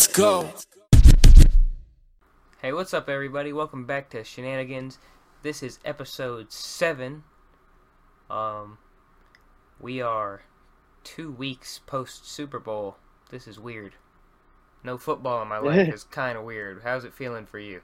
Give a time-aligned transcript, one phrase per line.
[0.00, 0.48] Let's go.
[2.62, 3.52] Hey, what's up, everybody?
[3.52, 4.98] Welcome back to Shenanigans.
[5.42, 7.24] This is episode seven.
[8.30, 8.78] Um,
[9.78, 10.44] we are
[11.04, 12.96] two weeks post Super Bowl.
[13.30, 13.96] This is weird.
[14.82, 16.80] No football in my life is kind of weird.
[16.82, 17.82] How's it feeling for you?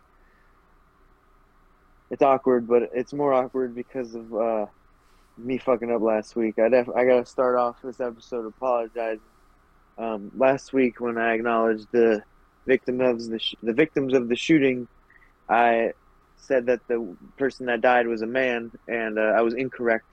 [2.10, 4.66] It's awkward, but it's more awkward because of uh,
[5.36, 6.58] me fucking up last week.
[6.58, 9.20] I def- I gotta start off this episode apologizing.
[9.98, 12.22] Um, last week when I acknowledged the
[12.66, 14.88] victim of the sh- the victims of the shooting,
[15.48, 15.92] I
[16.36, 20.06] said that the person that died was a man, and uh, I was incorrect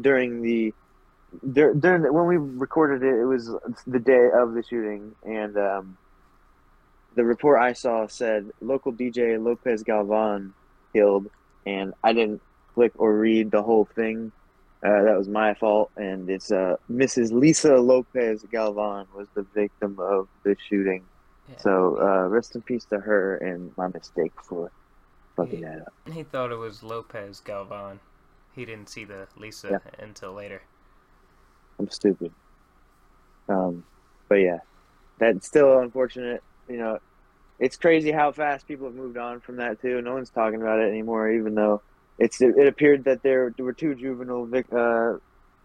[0.00, 0.74] during the
[1.52, 3.20] dur- during the, when we recorded it.
[3.20, 3.50] It was
[3.86, 5.98] the day of the shooting, and um,
[7.14, 10.54] the report I saw said local DJ Lopez Galvan
[10.94, 11.28] killed,
[11.64, 12.42] and I didn't
[12.74, 14.32] click or read the whole thing.
[14.84, 17.32] Uh, that was my fault, and it's uh, Mrs.
[17.32, 21.04] Lisa Lopez Galvan was the victim of the shooting.
[21.48, 21.56] Yeah.
[21.58, 24.70] So uh, rest in peace to her and my mistake for
[25.36, 25.76] fucking Yeah.
[25.78, 26.14] that up.
[26.14, 28.00] He thought it was Lopez Galvan.
[28.54, 30.04] He didn't see the Lisa Yeah.
[30.04, 30.62] until later.
[31.78, 32.32] I'm stupid.
[33.48, 33.84] Um,
[34.28, 34.58] but yeah,
[35.18, 36.42] that's still unfortunate.
[36.68, 36.98] You know,
[37.58, 40.00] it's crazy how fast people have moved on from that too.
[40.02, 41.82] No one's talking about it anymore, even though
[42.18, 45.14] it's it appeared that there, there were two juvenile vic, uh,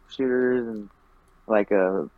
[0.10, 0.90] shooters and
[1.48, 2.10] like a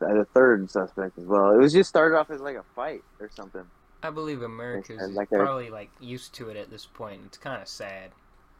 [0.00, 1.52] a third suspect as well.
[1.52, 3.64] It was just started off as like a fight or something.
[4.02, 7.20] I believe America's and like probably like used to it at this point.
[7.26, 8.10] It's kind of sad.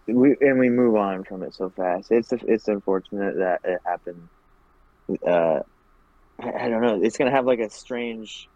[0.06, 2.12] We and we move on from it so fast.
[2.12, 4.28] It's it's unfortunate that it happened.
[5.27, 5.60] Uh,
[6.38, 7.00] I, I don't know.
[7.03, 8.48] It's gonna have like a strange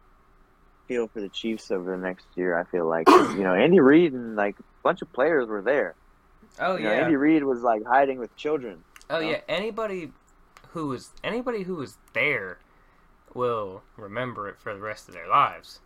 [0.87, 2.57] feel for the Chiefs over the next year.
[2.57, 5.95] I feel like you know Andy Reid and like a bunch of players were there.
[6.59, 7.01] Oh You know, yeah.
[7.03, 8.85] Andy Reid was like hiding with children.
[9.11, 9.29] Oh know?
[9.29, 10.13] yeah, anybody
[10.69, 12.59] who was anybody who was there
[13.35, 15.81] will remember it for the rest of their lives.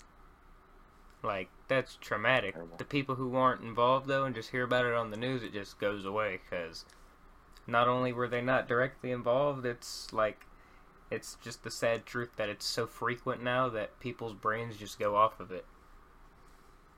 [1.22, 2.55] Like that's traumatic.
[2.55, 2.77] Terrible.
[2.77, 5.53] The people who weren't involved though and just hear about it on the news, it
[5.53, 6.84] just goes away because
[7.66, 10.47] not only were they not directly involved, it's like
[11.11, 15.16] it's just the sad truth that it's so frequent now that people's brains just go
[15.16, 15.66] off of it,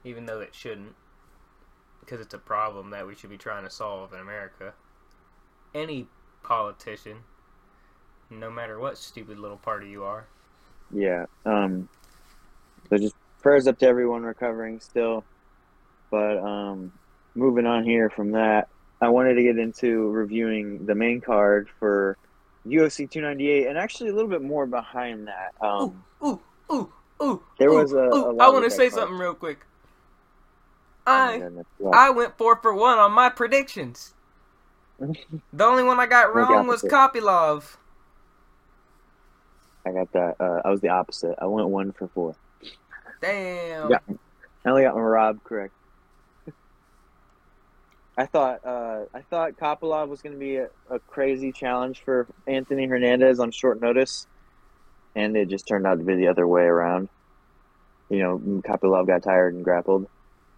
[0.05, 0.95] even though it shouldn't,
[2.05, 4.75] because it's a problem that we should be trying to solve in America
[5.75, 6.07] any
[6.43, 7.19] politician,
[8.31, 10.27] no matter what stupid little party you are.
[10.91, 11.27] Yeah.
[11.47, 11.89] Um.
[12.91, 15.25] So just prayers up to everyone recovering still,
[16.11, 16.93] but um,
[17.35, 18.69] moving on here from that,
[19.01, 22.19] I wanted to get into reviewing the main card for
[22.67, 25.55] UFC 298, and actually a little bit more behind that.
[25.65, 26.93] Um, ooh, ooh,
[27.23, 27.43] ooh.
[27.59, 28.33] There ooh, was a- a ooh.
[28.33, 29.01] lot I want to say card.
[29.01, 29.65] something real quick.
[31.07, 31.43] I?
[31.93, 34.15] I went four for one on my predictions.
[35.53, 36.83] The only one I got wrong was.
[36.83, 37.77] Kopylov.
[39.85, 40.37] I got that.
[40.39, 41.35] Uh, I was the opposite.
[41.41, 42.37] I went one for four.
[43.21, 43.91] Damn.
[43.91, 43.99] Yeah.
[44.65, 45.75] I only got Merab correct.
[48.17, 52.27] I thought uh, I thought Kopylov was going to be a, a crazy challenge for
[52.47, 54.27] Anthony Hernandez on short notice,
[55.17, 57.09] and it just turned out to be the other way around.
[58.11, 60.07] You know, Kopylov got tired and grappled,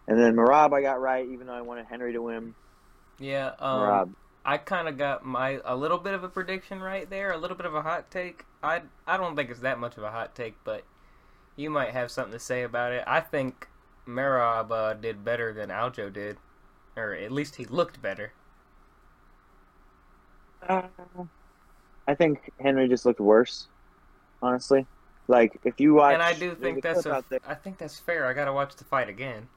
[0.07, 2.55] and then Merab I got right, even though I wanted Henry to win.
[3.19, 3.53] Yeah.
[3.59, 7.33] Um, Merab, I kind of got my a little bit of a prediction right there,
[7.33, 8.45] a little bit of a hot take.
[8.63, 10.85] I I don't think it's that much of a hot take, but
[11.57, 13.05] you might have something to say about it.
[13.07, 13.69] I think
[14.07, 16.39] Merab uh, did better than Aljo did,
[16.97, 18.33] or at least he looked better.
[20.69, 20.83] uh,
[22.07, 23.69] I think Henry just looked worse.
[24.43, 24.87] Honestly,
[25.27, 27.41] like if you watch, and I do think that's clip a, there.
[27.47, 28.27] I think that's fair.
[28.27, 29.49] I gotta watch the fight again.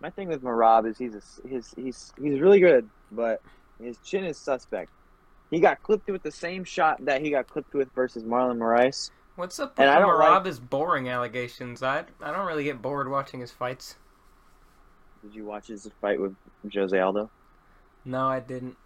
[0.00, 3.42] My thing with Merab is he's a, he's he's he's really good, but
[3.82, 4.90] his chin is suspect.
[5.50, 9.10] He got clipped with the same shot that he got clipped with versus Marlon Moraes.
[9.36, 11.82] What's up with And I don't Merab's boring allegations?
[11.82, 13.96] I I don't really get bored watching his fights.
[15.22, 16.34] Did you watch his fight with
[16.72, 17.30] Jose Aldo?
[18.04, 18.76] No, I didn't.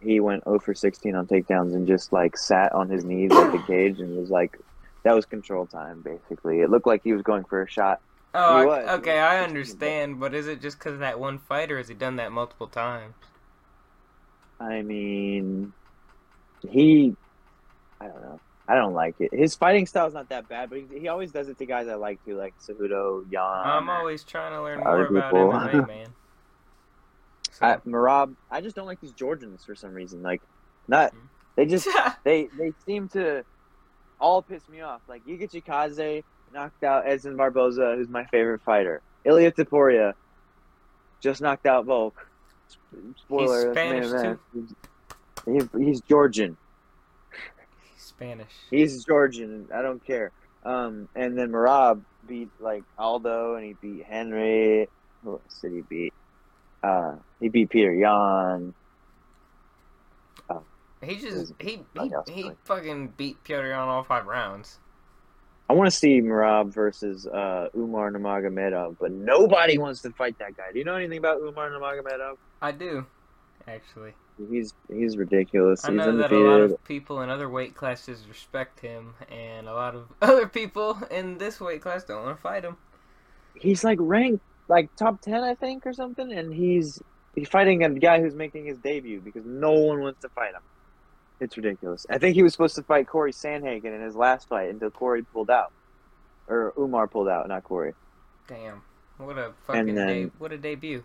[0.00, 3.52] He went 0 for 16 on takedowns and just like sat on his knees at
[3.52, 4.58] the cage and was like,
[5.02, 6.60] that was control time basically.
[6.60, 8.00] It looked like he was going for a shot.
[8.32, 9.18] Oh, He I- was, he okay.
[9.18, 12.16] I understand, but is it just because of that one fight, or has he done
[12.16, 13.14] that multiple times?
[14.60, 15.72] I mean,
[16.68, 17.16] he,
[18.00, 18.40] I don't know.
[18.68, 19.34] I don't like it.
[19.34, 21.88] His fighting style is not that bad, but he, he always does it to guys
[21.88, 23.42] I like to, like Cejudo, Yan.
[23.42, 25.48] I'm always trying to learn more about people.
[25.50, 26.06] MMA, man.
[27.50, 30.22] So, I, Merab, I just don't like these Georgians for some reason.
[30.22, 30.40] Like,
[30.86, 31.18] not hmm.
[31.56, 31.88] they just
[32.24, 33.44] they they seem to
[34.20, 35.00] all piss me off.
[35.08, 36.22] Like Giga Chikadze
[36.52, 39.02] knocked out Edson Barboza, who's my favorite fighter.
[39.24, 40.14] Ilya Topuria
[41.20, 42.26] just knocked out Volk.
[43.16, 44.40] Spoiler, He's Spanish, event.
[45.46, 46.56] He- he's Georgian.
[47.94, 48.52] He's Spanish.
[48.70, 49.68] He's Georgian.
[49.72, 50.32] I don't care.
[50.64, 54.88] Um, and then Merab, beat like Aldo, and he beat Henry.
[55.24, 56.14] Who else did he beat?
[56.82, 58.74] Uh, he beat Peter Yan.
[61.02, 64.79] He just he he, he fucking beat Piotr on all five rounds.
[65.70, 70.56] I want to see Merab versus uh, Umar Nurmagomedov, but nobody wants to fight that
[70.56, 70.72] guy.
[70.72, 72.38] Do you know anything about Umar Nurmagomedov?
[72.60, 73.06] I do,
[73.68, 74.14] actually.
[74.50, 75.84] He's he's ridiculous.
[75.84, 79.68] I he's know that a lot of people in other weight classes respect him, and
[79.68, 82.76] a lot of other people in this weight class don't want to fight him.
[83.54, 87.00] He's like ranked like top ten, I think, or something, and he's
[87.36, 90.62] he's fighting a guy who's making his debut because no one wants to fight him.
[91.40, 92.06] It's ridiculous.
[92.10, 95.22] I think he was supposed to fight Corey Sandhagen in his last fight until Corey
[95.22, 95.72] pulled out,
[96.48, 97.94] or Umar pulled out, not Corey.
[98.46, 98.82] Damn,
[99.16, 101.02] what a fucking then- de- what a debut.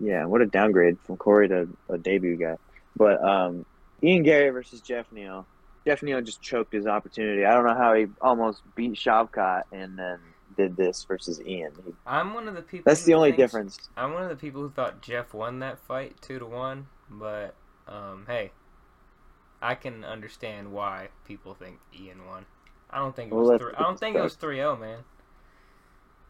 [0.00, 2.56] Yeah, what a downgrade from Corey to a debut guy.
[2.96, 3.64] But um,
[4.02, 5.46] Ian Garry versus Jeff Neal.
[5.86, 7.44] Jeff Neal just choked his opportunity.
[7.44, 10.18] I don't know how he almost beat Shavkat and then
[10.56, 11.72] did this versus Ian.
[11.84, 12.84] He- I'm one of the people.
[12.90, 13.88] That's the only thinks- difference.
[13.96, 17.54] I'm one of the people who thought Jeff won that fight two to one, but
[17.88, 18.52] um, hey,
[19.60, 22.46] I can understand why people think Ian won.
[22.90, 23.60] I don't think it was.
[23.60, 24.98] Three, I don't think it was 3-0, man.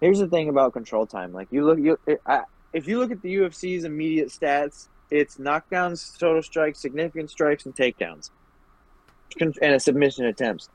[0.00, 1.32] Here's the thing about control time.
[1.32, 6.16] Like you look, you I, if you look at the UFC's immediate stats, it's knockdowns,
[6.18, 8.30] total strikes, significant strikes, and takedowns,
[9.40, 10.68] and a submission attempts.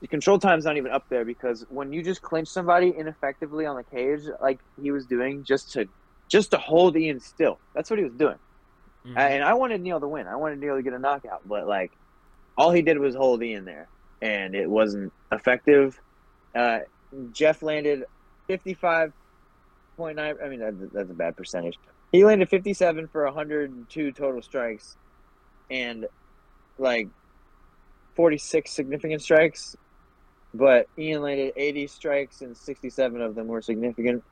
[0.00, 3.76] The control time's not even up there because when you just clinch somebody ineffectively on
[3.76, 5.86] the cage, like he was doing, just to
[6.28, 8.38] just to hold Ian still, that's what he was doing.
[9.06, 9.16] Mhm.
[9.18, 10.26] And I wanted Neal to win.
[10.26, 11.92] I wanted Neal to get a knockout, but like
[12.56, 13.88] all he did was hold Ian there,
[14.20, 16.00] and it wasn't effective.
[16.54, 16.80] Uh,
[17.32, 18.04] Jeff landed
[18.46, 19.12] fifty-five
[19.96, 20.36] point nine.
[20.44, 21.78] I mean, that's, that's a bad percentage.
[22.12, 24.96] He landed fifty-seven for hundred and two total strikes,
[25.70, 26.06] and
[26.78, 27.08] like
[28.14, 29.76] forty-six significant strikes.
[30.54, 34.22] But Ian landed eighty strikes, and sixty-seven of them were significant.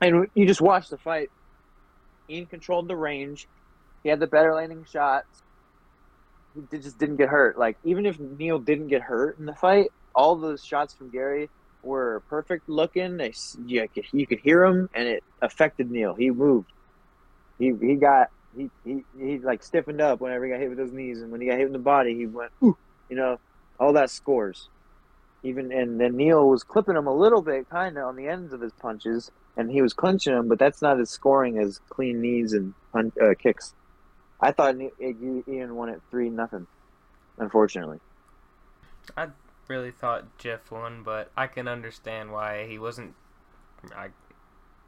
[0.00, 1.30] And you just watched the fight.
[2.28, 3.46] Ian controlled the range.
[4.04, 5.42] He had the better landing shots.
[6.70, 7.58] He just didn't get hurt.
[7.58, 11.48] Like even if Neal didn't get hurt in the fight, all those shots from Garry
[11.82, 13.16] were perfect looking.
[13.16, 13.32] They,
[13.66, 16.14] you, could, you could hear him, and it affected Neal.
[16.14, 16.70] He moved.
[17.58, 20.92] He he got he, he he like stiffened up whenever he got hit with those
[20.92, 22.76] knees, and when he got hit in the body, he went ooh.
[23.08, 23.38] You know,
[23.80, 24.68] all that scores.
[25.42, 28.52] Even and then Neal was clipping him a little bit, kind of on the ends
[28.52, 32.20] of his punches, and he was clinching him, but that's not as scoring as clean
[32.20, 33.74] knees and pun- uh, kicks.
[34.40, 36.66] I thought Ian won it three nothing.
[37.38, 37.98] Unfortunately,
[39.16, 39.28] I
[39.68, 43.14] really thought Jeff won, but I can understand why he wasn't.
[43.96, 44.08] I,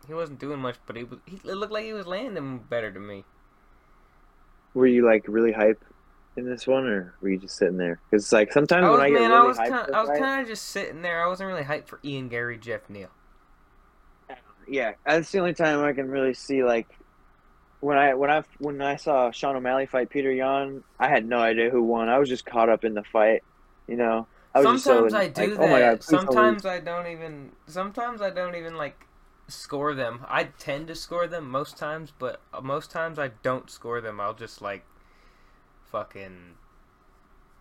[0.07, 1.19] he wasn't doing much, but he was.
[1.27, 3.25] He, it looked like he was landing better to me.
[4.75, 5.83] were you like really hype
[6.37, 7.99] in this one, or were you just sitting there?
[8.11, 9.87] Because like sometimes I was, when I get really I was hyped, kind.
[9.87, 11.25] for a I was kind of just sitting there.
[11.25, 13.09] I wasn't really hyped for Ian Garry, Jeff Neal.
[14.69, 16.89] yeah, that's the only time I can really see like
[17.81, 21.39] when I when I when I saw Sean O'Malley fight Peter Yan, I had no
[21.39, 22.09] idea who won.
[22.09, 23.43] I was just caught up in the fight,
[23.87, 24.27] you know.
[24.55, 25.61] I Sometimes so, I do like, that.
[25.61, 26.01] Oh god!
[26.01, 27.53] please tell me- sometimes I don't even.
[27.67, 29.07] Sometimes I don't even like
[29.49, 30.25] score them.
[30.29, 34.21] I tend to score them most times, but most times I don't score them.
[34.21, 34.85] I'll just like
[35.93, 36.55] fucking.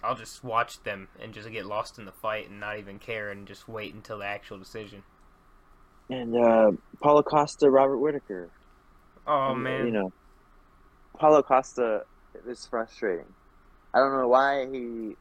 [0.04, 3.30] I'll just watch them and just get lost in the fight and not even care
[3.32, 5.04] and just wait until the actual decision.
[6.10, 8.50] and uh, Paulo Costa, Robert Whitaker.
[9.28, 10.12] Oh And, man, you know,
[11.20, 12.04] Paulo Costa
[12.48, 13.34] is frustrating.
[13.94, 15.16] I don't know why he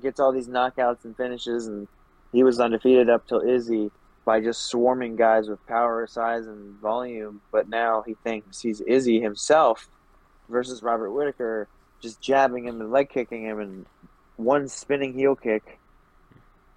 [0.00, 1.88] gets all these knockouts and finishes, and
[2.32, 3.90] he was undefeated up till Izzy
[4.24, 7.42] by just swarming guys with power, size, and volume.
[7.52, 9.88] But now he thinks he's Izzy himself
[10.48, 11.68] versus Robert Whitaker,
[12.00, 13.86] just jabbing him and leg kicking him, and
[14.36, 15.62] one spinning heel kick.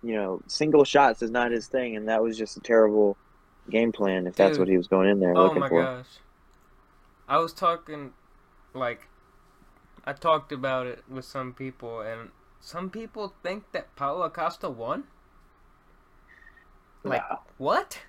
[0.02, 3.18] You know, single shots is not his thing, and that was just a terrible
[3.70, 5.84] game plan if that's what he was going in there Oh looking my for.
[5.84, 6.08] gosh.
[7.28, 8.14] I was talking
[8.74, 9.08] like
[10.06, 15.04] I talked about it with some people and some people think that Paulo Acosta won?
[17.04, 17.40] Like No.
[17.58, 18.00] what?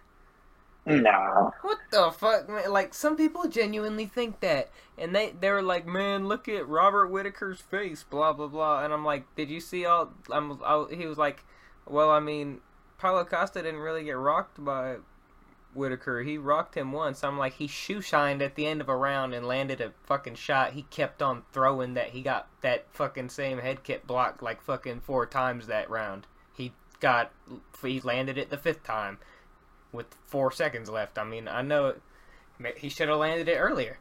[0.86, 1.52] No.
[1.62, 2.70] What the fuck, man?
[2.70, 7.08] Like some people genuinely think that, and they they were like, "Man, look at Robert
[7.08, 8.84] Whitaker's face," blah blah blah.
[8.84, 10.60] And I'm like, "Did you see all?" I'm.
[10.62, 11.42] I, he was like,
[11.86, 12.60] "Well, I mean,
[12.98, 14.96] Paulo Costa didn't really get rocked by
[15.74, 16.22] Whitaker.
[16.22, 19.34] He rocked him once." I'm like, he shoe shined at the end of a round
[19.34, 20.72] and landed a fucking shot.
[20.72, 22.10] He kept on throwing that.
[22.10, 26.26] He got that fucking same head kick blocked like fucking four times that round.
[26.52, 27.32] He got.
[27.82, 29.18] He landed it the fifth time
[29.92, 31.18] with four seconds left.
[31.18, 32.02] I mean, I know it,
[32.76, 33.98] he should have landed it earlier.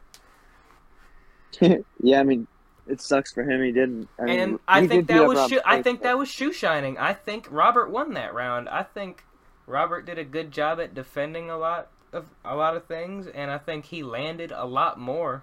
[2.00, 2.46] yeah, I mean,
[2.86, 3.62] it sucks for him.
[3.62, 4.08] He didn't.
[4.18, 6.98] I mean, and I think that was I think that was shoe shining.
[6.98, 8.68] I think Robert won that round.
[8.68, 9.24] I think
[9.66, 13.50] Robert did a good job at defending a lot of a lot of things, and
[13.50, 15.42] I think he landed a lot more,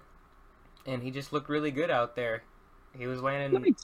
[0.86, 2.42] and he just looked really good out there.
[2.96, 3.60] He was landing.
[3.60, 3.74] me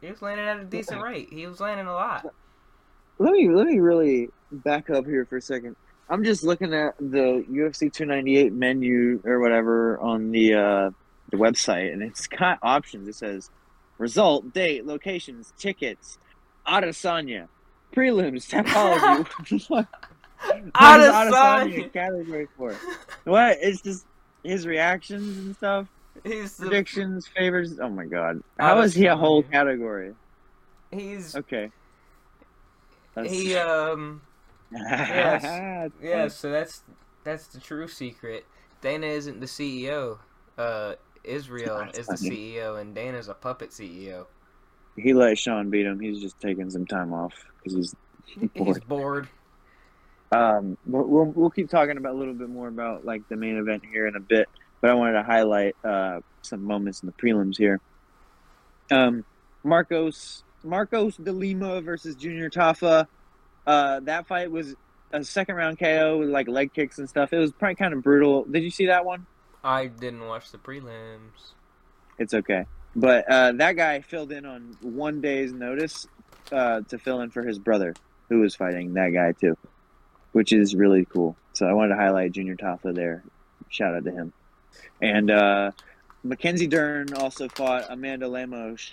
[0.00, 1.28] He was landing at a decent rate.
[1.32, 2.26] He was landing a lot.
[3.18, 5.76] let me let me really back up here for a second.
[6.08, 10.90] I'm just looking at the UFC 298 menu or whatever on the uh,
[11.30, 13.08] the website, and it's got options.
[13.08, 13.50] It says
[13.98, 16.18] result, date, locations, tickets,
[16.66, 17.48] Adesanya,
[17.94, 19.66] prelims, topology.
[19.68, 19.86] what
[20.46, 22.74] what is Adesanya category for?
[23.24, 23.58] What?
[23.60, 24.06] It's just
[24.44, 25.88] his reactions and stuff,
[26.24, 27.78] He's the, predictions, favors.
[27.80, 30.14] Oh my god, how is he a whole category?
[30.90, 31.70] he's Okay.
[33.14, 34.22] That's- he um
[34.72, 35.90] Yes.
[36.02, 36.28] yeah.
[36.28, 36.82] So that's
[37.24, 38.46] that's the true secret.
[38.80, 40.18] Dana isn't the CEO.
[40.58, 42.30] Uh, Israel That's is the.
[42.30, 44.26] CEO, and Dana's a puppet CEO.
[44.96, 46.00] He let Sean beat him.
[46.00, 47.34] He's just taking some time off
[47.66, 47.94] because he's
[48.40, 48.88] He's bored.
[48.88, 49.28] bored.
[50.32, 53.56] Um, we'll, we'll we'll keep talking about a little bit more about like the main
[53.56, 54.48] event here in a bit,
[54.80, 57.80] but I wanted to highlight uh, some moments in the prelims here.
[58.90, 59.24] Um,
[59.62, 63.06] Marcos Marcos de Lima versus Junior Tafa.
[63.66, 64.74] Uh, that fight was
[65.12, 67.32] a second round KO with like leg kicks and stuff.
[67.32, 68.44] It was probably kind of brutal.
[68.44, 69.26] Did you see that one?
[69.62, 71.52] I didn't watch the prelims.
[72.18, 72.66] It's okay.
[72.96, 76.06] But uh, that guy filled in on one day's notice
[76.52, 77.94] uh, to fill in for his brother,
[78.28, 79.56] who was fighting that guy too,
[80.32, 81.36] which is really cool.
[81.52, 83.22] So I wanted to highlight Junior Tafa there.
[83.68, 84.32] Shout out to him.
[85.00, 85.72] And uh,
[86.22, 88.92] Mackenzie Dern also fought Amanda Lemos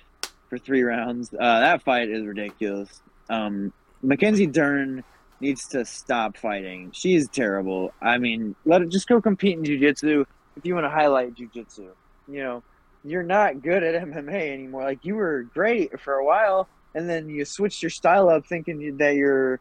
[0.49, 1.33] for three rounds.
[1.33, 3.01] Uh, that fight is ridiculous.
[3.29, 5.03] Um, Mackenzie Dern
[5.39, 6.91] needs to stop fighting.
[6.93, 7.93] She's terrible.
[8.01, 11.89] I mean, let it just go compete in jiu-jitsu if you want to highlight jiu-jitsu.
[12.27, 12.63] You know,
[13.03, 14.83] you're not good at MMA anymore.
[14.83, 18.97] Like you were great for a while, and then you switched your style up, thinking
[18.97, 19.59] that you're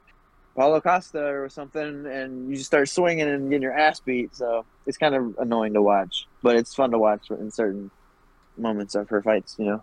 [0.55, 4.35] Paulo Costa or something, and you just start swinging and getting your ass beat.
[4.37, 7.91] So it's kind of annoying to watch, but it's fun to watch in certain
[8.57, 9.57] moments of her fights.
[9.59, 9.83] You know.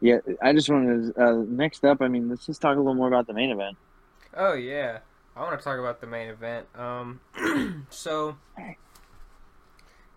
[0.00, 1.24] Yeah, I just wanted to.
[1.24, 3.76] Uh, next up, I mean, let's just talk a little more about the main event.
[4.36, 4.98] Oh yeah,
[5.34, 6.66] I want to talk about the main event.
[6.74, 7.20] Um,
[7.90, 8.36] so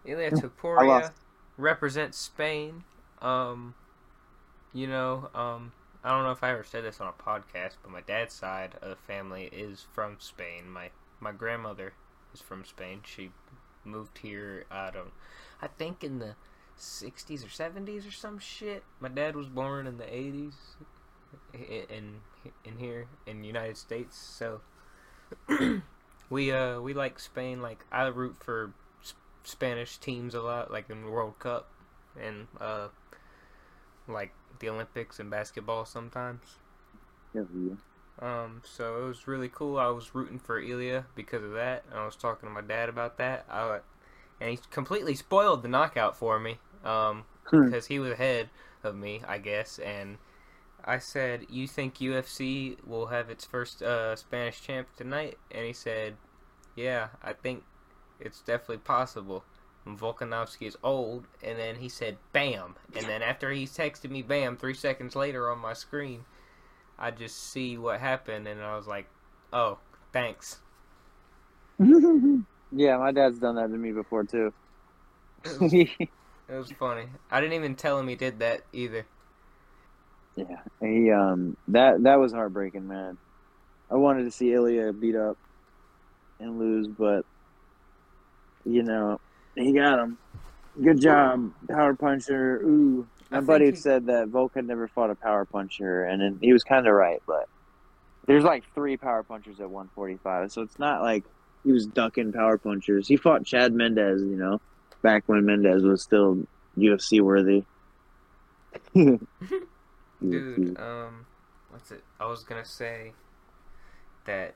[0.05, 1.11] Ilia I Topuria lost.
[1.57, 2.83] represents Spain.
[3.21, 3.75] Um,
[4.73, 5.71] you know, um,
[6.03, 8.75] I don't know if I ever said this on a podcast, but my dad's side
[8.81, 10.69] of the family is from Spain.
[10.69, 11.93] My my grandmother
[12.33, 13.01] is from Spain.
[13.03, 13.31] She
[13.83, 14.65] moved here.
[14.69, 15.11] I don't.
[15.61, 16.35] I think in the
[16.77, 18.83] '60s or '70s or some shit.
[18.99, 20.53] My dad was born in the '80s
[21.53, 22.21] in
[22.63, 24.17] in here in the United States.
[24.17, 24.61] So
[26.29, 27.61] we uh we like Spain.
[27.61, 29.13] Like I root for S-
[29.43, 31.69] Spanish teams a lot, like in the World Cup
[32.19, 32.87] and uh
[34.07, 36.57] like the Olympics and basketball sometimes.
[38.19, 39.77] Um, so it was really cool.
[39.77, 41.83] I was rooting for Ilya because of that.
[41.89, 43.45] and I was talking to my dad about that.
[43.49, 43.79] I,
[44.41, 46.57] and he completely spoiled the knockout for me.
[46.83, 47.65] Um, Hmm.
[47.65, 48.49] because he was ahead
[48.83, 49.79] of me, I guess.
[49.79, 50.17] And
[50.83, 55.71] I said, "You think UFC will have its first uh, Spanish champ tonight?" And he
[55.71, 56.17] said,
[56.75, 57.63] "Yeah, I think
[58.19, 59.45] it's definitely possible."
[59.87, 64.21] And Volkanovski is old, and then he said, "Bam!" And then after he texted me,
[64.21, 66.25] "Bam!" Three seconds later on my screen,
[66.99, 69.07] I just see what happened, and I was like,
[69.53, 69.79] "Oh,
[70.11, 70.59] thanks."
[71.79, 74.51] yeah, my dad's done that to me before too.
[75.45, 76.09] It was, it
[76.49, 77.05] was funny.
[77.31, 79.05] I didn't even tell him he did that either.
[80.35, 83.17] yeah, he um that that was heartbreaking, man.
[83.89, 85.37] I wanted to see Ilya beat up
[86.41, 87.25] and lose, but
[88.65, 89.21] you know
[89.57, 90.17] he got him.
[90.81, 92.61] Good job, power puncher.
[92.61, 96.39] Ooh, my buddy he- said that Volk had never fought a power puncher, and then
[96.41, 97.21] he was kind of right.
[97.25, 97.47] But
[98.27, 101.23] there's like three power punchers at 145, so it's not like
[101.63, 103.07] he was ducking power punchers.
[103.07, 104.61] He fought Chad Mendes, you know,
[105.01, 106.45] back when Mendez was still
[106.77, 107.63] UFC worthy.
[108.93, 111.25] Dude, um,
[111.69, 112.03] what's it?
[112.19, 113.13] I was gonna say
[114.25, 114.55] that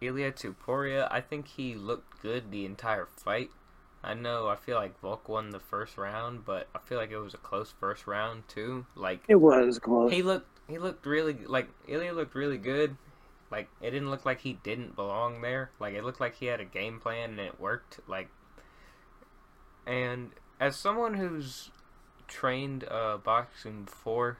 [0.00, 1.08] Ilya Topuria.
[1.10, 3.50] I think he looked good the entire fight.
[4.04, 4.48] I know.
[4.48, 7.38] I feel like Volk won the first round, but I feel like it was a
[7.38, 8.84] close first round too.
[8.96, 10.12] Like It was close.
[10.12, 12.96] he looked, he looked really like Ilya looked really good.
[13.50, 15.70] Like it didn't look like he didn't belong there.
[15.78, 18.00] Like it looked like he had a game plan and it worked.
[18.08, 18.28] Like,
[19.86, 20.30] and
[20.60, 21.70] as someone who's
[22.28, 24.38] trained uh, boxing before,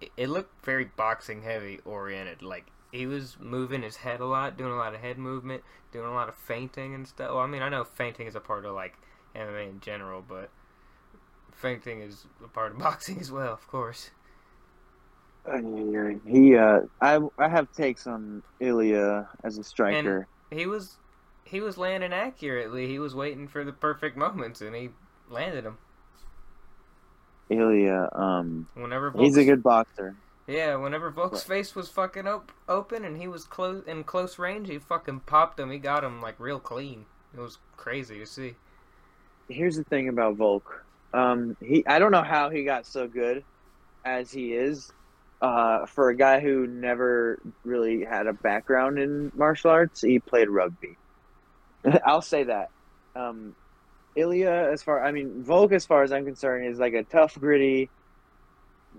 [0.00, 2.42] it, it looked very boxing heavy oriented.
[2.42, 5.62] Like he was moving his head a lot, doing a lot of head movement,
[5.92, 7.30] doing a lot of fainting and stuff.
[7.30, 8.94] Well, I mean, I know fainting is a part of like
[9.34, 10.50] MMA in general, but
[11.52, 14.10] fainting is a part of boxing as well, of course.
[16.26, 20.26] He, uh, I, I have takes on Ilya as a striker.
[20.50, 20.96] And he was,
[21.44, 22.88] he was landing accurately.
[22.88, 24.90] He was waiting for the perfect moments, and he
[25.30, 25.78] landed them.
[27.48, 30.16] Ilya, um, whenever he's a good boxer.
[30.46, 34.68] Yeah, whenever Volk's face was fucking op- open and he was close in close range,
[34.68, 35.70] he fucking popped him.
[35.70, 37.06] He got him like real clean.
[37.36, 38.54] It was crazy to see.
[39.48, 40.84] Here's the thing about Volk.
[41.12, 43.44] Um, he I don't know how he got so good
[44.04, 44.92] as he is.
[45.42, 50.48] Uh, for a guy who never really had a background in martial arts, he played
[50.48, 50.96] rugby.
[52.06, 52.70] I'll say that.
[53.14, 53.54] Um,
[54.14, 57.38] Ilya, as far I mean, Volk, as far as I'm concerned, is like a tough,
[57.38, 57.90] gritty,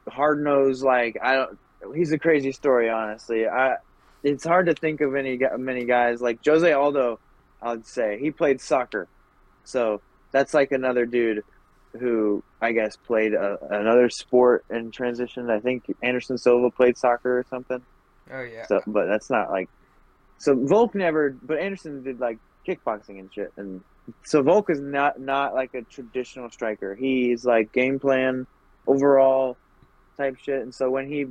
[0.07, 0.83] hard nosed.
[0.83, 1.59] Like I don't.
[1.95, 3.47] He's a crazy story, honestly.
[3.47, 3.77] I.
[4.23, 7.19] It's hard to think of any many guys like Jose Aldo.
[7.61, 9.07] I'd say he played soccer,
[9.63, 10.01] so
[10.31, 11.43] that's like another dude
[11.99, 15.49] who I guess played a, another sport and transitioned.
[15.49, 17.81] I think Anderson Silva played soccer or something.
[18.31, 18.65] Oh yeah.
[18.67, 19.69] So, but that's not like.
[20.39, 22.37] So Volk never, but Anderson did like
[22.67, 23.81] kickboxing and shit, and
[24.23, 26.95] so Volk is not not like a traditional striker.
[26.95, 28.45] He's like game plan,
[28.85, 29.57] overall
[30.17, 30.61] type shit.
[30.61, 31.27] And so when he,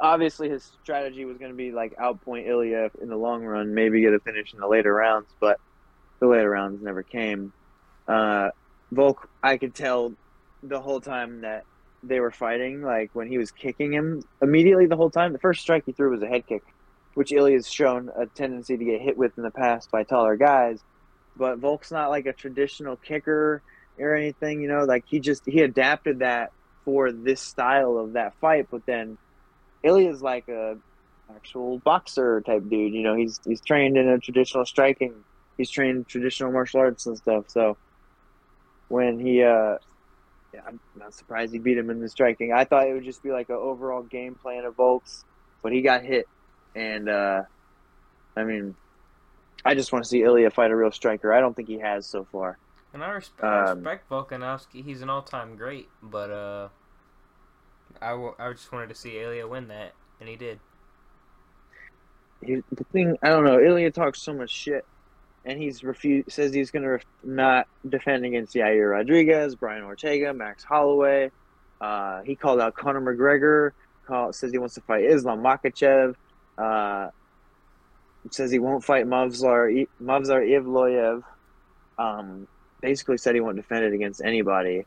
[0.00, 4.00] obviously his strategy was going to be like outpoint Ilya in the long run, maybe
[4.00, 5.60] get a finish in the later rounds, but
[6.20, 7.52] the later rounds never came.
[8.08, 8.50] Uh,
[8.92, 10.12] Volk, I could tell
[10.62, 11.64] the whole time that
[12.02, 15.32] they were fighting, like when he was kicking him immediately the whole time.
[15.32, 16.62] The first strike he threw was a head kick,
[17.14, 20.80] which Ilya's shown a tendency to get hit with in the past by taller guys
[21.36, 23.62] but Volk's not like a traditional kicker
[23.98, 26.52] or anything, you know, like he just he adapted that
[26.84, 29.18] for this style of that fight, but then
[29.82, 30.76] Ilya's like a
[31.34, 35.14] actual boxer type dude, you know, he's he's trained in a traditional striking,
[35.56, 37.44] he's trained traditional martial arts and stuff.
[37.48, 37.76] So
[38.88, 39.76] when he uh
[40.52, 42.52] yeah, I'm not surprised he beat him in the striking.
[42.52, 45.24] I thought it would just be like an overall game plan of Volk's,
[45.62, 46.26] but he got hit
[46.74, 47.42] and uh
[48.36, 48.74] I mean
[49.64, 51.32] I just want to see Ilya fight a real striker.
[51.32, 52.58] I don't think he has so far.
[52.92, 54.84] And I respect, um, I respect Volkanovski.
[54.84, 56.68] He's an all-time great, but uh,
[58.00, 60.58] I, w- I just wanted to see Ilya win that, and he did.
[62.42, 63.60] He, the thing, I don't know.
[63.60, 64.84] Ilya talks so much shit,
[65.44, 66.32] and he's refused.
[66.32, 71.30] Says he's to ref- not defend against Yair Rodriguez, Brian Ortega, Max Holloway.
[71.80, 73.70] Uh, he called out Conor McGregor.
[74.06, 76.14] Call, says he wants to fight Islam Makhachev.
[76.58, 77.08] Uh,
[78.30, 81.22] says he won't fight Mavzar Movsar Evloev.
[81.98, 82.48] Um,
[82.80, 84.84] basically said he won't defend it against anybody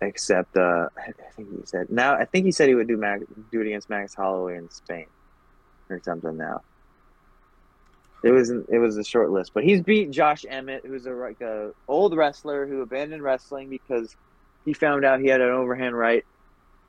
[0.00, 3.26] except uh, I think he said now I think he said he would do Mag,
[3.50, 5.06] do it against Max Holloway in Spain
[5.90, 6.36] or something.
[6.36, 6.62] Now
[8.22, 11.40] it was it was a short list, but he's beat Josh Emmett, who's a like
[11.40, 14.16] a old wrestler who abandoned wrestling because
[14.64, 16.24] he found out he had an overhand right,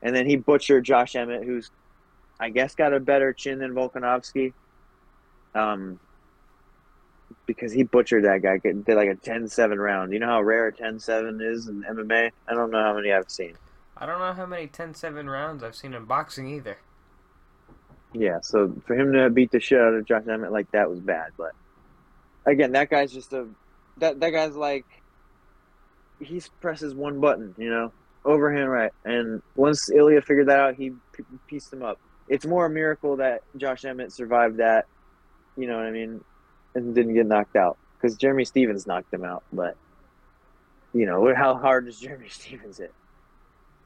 [0.02, 1.70] and then he butchered Josh Emmett, who's
[2.40, 4.52] I guess got a better chin than Volkanovski.
[5.54, 6.00] Um,
[7.46, 8.58] because he butchered that guy.
[8.58, 10.12] Did like a 10-7 round.
[10.12, 12.30] You know how rare a 10-7 is in MMA?
[12.48, 13.56] I don't know how many I've seen.
[13.96, 16.78] I don't know how many 10-7 rounds I've seen in boxing either.
[18.12, 21.00] Yeah, so for him to beat the shit out of Josh Emmett like that was
[21.00, 21.30] bad.
[21.36, 21.52] But
[22.44, 23.46] again, that guy's just a
[23.98, 24.84] that that guy's like
[26.18, 27.92] he presses one button, you know,
[28.24, 28.92] overhand right.
[29.04, 30.92] And once Ilya figured that out, he
[31.46, 32.00] pieced him up.
[32.28, 34.86] It's more a miracle that Josh Emmett survived that
[35.56, 36.24] you know what I mean,
[36.74, 39.42] and didn't get knocked out because Jeremy Stephens knocked him out.
[39.52, 39.76] But
[40.92, 42.94] you know how hard does Jeremy Stephens hit?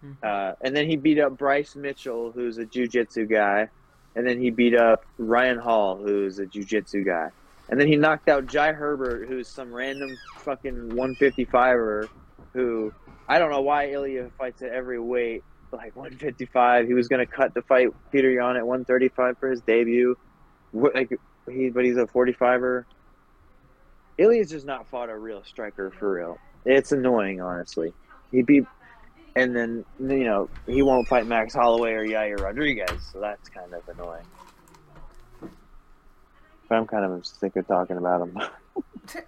[0.04, 0.12] Mm-hmm.
[0.22, 3.68] Uh, and then he beat up Bryce Mitchell, who's a jiu-jitsu guy,
[4.14, 7.30] and then he beat up Ryan Hall, who's a jiu-jitsu guy,
[7.70, 12.08] and then he knocked out Jai Herbert, who's some random fucking 155er,
[12.52, 12.92] who
[13.28, 15.42] I don't know why Ilya fights at every weight,
[15.72, 16.86] like 155.
[16.86, 20.16] He was gonna cut to fight Peter Yan at 135 for his debut.
[20.72, 21.18] Like
[21.50, 22.84] he but he's a 45er.
[24.18, 26.38] Ilya's just not fought a real striker for real.
[26.64, 27.92] It's annoying, honestly.
[28.30, 28.64] He beat,
[29.36, 33.72] and then you know he won't fight Max Holloway or Yair Rodriguez, so that's kind
[33.74, 34.24] of annoying.
[36.68, 38.38] But I'm kind of sick of talking about him.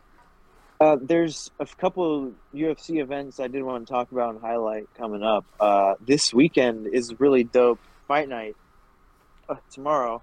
[0.80, 5.22] uh, there's a couple UFC events I did want to talk about and highlight coming
[5.22, 5.44] up.
[5.60, 7.80] Uh, this weekend is really dope.
[8.08, 8.56] Fight night
[9.48, 10.22] uh, tomorrow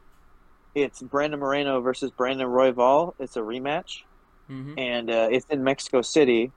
[0.75, 3.13] it's Brandon Moreno versus Brandon Royval.
[3.19, 4.03] It's a rematch,
[4.49, 4.73] mm-hmm.
[4.77, 6.51] and uh, it's in Mexico City,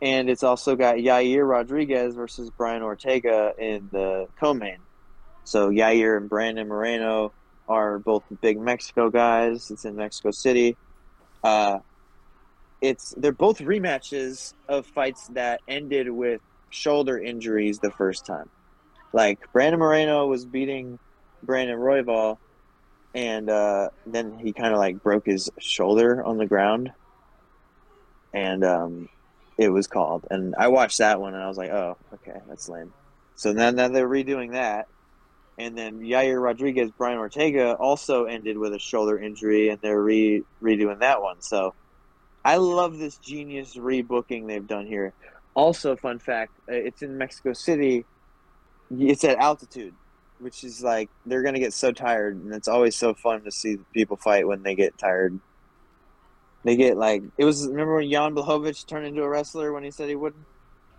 [0.00, 4.78] and it's also got Yair Rodriguez versus Brian Ortega in the co-main.
[5.44, 7.32] So Yair and Brandon Moreno
[7.68, 9.70] are both big Mexico guys.
[9.70, 10.76] It's in Mexico City.
[11.42, 11.80] Uh,
[12.80, 18.48] it's they're both rematches of fights that ended with shoulder injuries the first time.
[19.12, 20.98] Like Brandon Moreno was beating
[21.42, 22.38] Brandon Royval,
[23.14, 26.92] and uh, then he kind of like broke his shoulder on the ground,
[28.32, 29.08] and um,
[29.56, 30.26] it was called.
[30.30, 32.92] And I watched that one, and I was like, oh, okay, that's lame.
[33.34, 34.88] So then, then they're redoing that,
[35.58, 40.44] and then Yair Rodriguez, Brian Ortega also ended with a shoulder injury, and they're re
[40.62, 41.40] redoing that one.
[41.40, 41.74] So
[42.44, 45.12] I love this genius rebooking they've done here.
[45.54, 48.04] Also, fun fact: uh, it's in Mexico City.
[48.90, 49.94] It's at altitude,
[50.40, 53.76] which is like they're gonna get so tired, and it's always so fun to see
[53.92, 55.38] people fight when they get tired.
[56.64, 57.66] They get like it was.
[57.68, 60.44] Remember when Jan Blachowicz turned into a wrestler when he said he wouldn't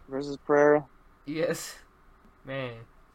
[0.09, 0.85] versus Pereira?
[1.25, 1.75] Yes,
[2.45, 2.73] man,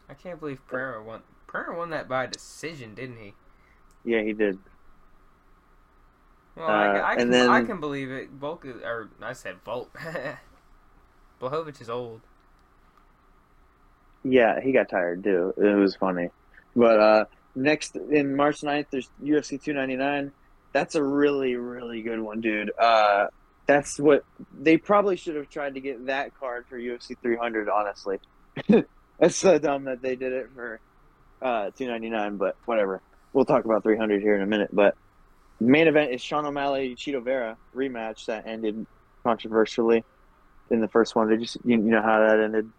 [0.08, 1.22] I can't believe Pereira won.
[1.46, 3.34] Pereira won that by decision, didn't he?
[4.04, 4.58] Yeah, he did.
[6.56, 8.30] Well, I, Uh, I, and can, then- I can believe it.
[8.30, 9.98] Volk or I said Volk.
[11.40, 12.20] Blachowicz is old.
[14.24, 15.52] Yeah, he got tired too.
[15.56, 16.30] It was funny.
[16.74, 20.32] But uh, next in March 9th, there's UFC 299.
[20.72, 22.72] That's a really, really good one, dude.
[22.76, 23.26] Uh,
[23.66, 24.24] that's what
[24.58, 27.68] they probably should have tried to get that card for UFC 300.
[27.68, 28.18] Honestly,
[29.18, 30.80] that's so dumb that they did it for
[31.40, 32.36] uh, 299.
[32.38, 33.00] But whatever.
[33.32, 34.70] We'll talk about 300 here in a minute.
[34.72, 34.96] But
[35.60, 38.86] main event is Sean O'Malley Chito Vera rematch that ended
[39.22, 40.04] controversially
[40.70, 41.28] in the first one.
[41.28, 42.70] Did you you know how that ended?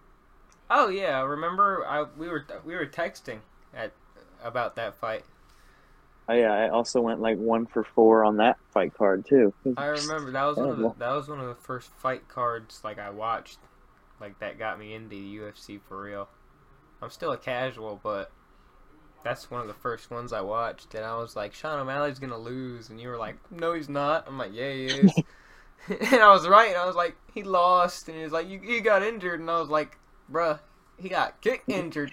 [0.69, 3.39] Oh yeah, remember I we were we were texting
[3.73, 3.91] at
[4.43, 5.23] about that fight.
[6.27, 9.53] Oh, yeah, I also went like one for four on that fight card too.
[9.77, 12.81] I remember that was one of the, that was one of the first fight cards
[12.83, 13.59] like I watched,
[14.19, 16.27] like that got me into the UFC for real.
[16.99, 18.31] I'm still a casual, but
[19.23, 22.39] that's one of the first ones I watched, and I was like, Sean O'Malley's gonna
[22.39, 24.25] lose, and you were like, No, he's not.
[24.27, 25.13] I'm like, Yeah, he is.
[25.87, 26.69] and I was right.
[26.69, 29.51] And I was like, He lost, and he was like, You he got injured, and
[29.51, 29.99] I was like,
[30.31, 30.59] Bruh,
[30.97, 32.11] he got kick injured.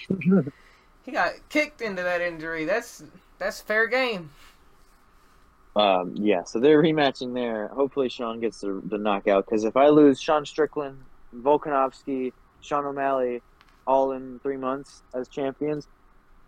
[1.04, 2.64] he got kicked into that injury.
[2.64, 3.02] That's
[3.38, 4.30] that's fair game.
[5.74, 7.68] Um, yeah, so they're rematching there.
[7.68, 10.98] Hopefully, Sean gets the, the knockout because if I lose Sean Strickland,
[11.34, 13.40] Volkanovski, Sean O'Malley,
[13.86, 15.86] all in three months as champions,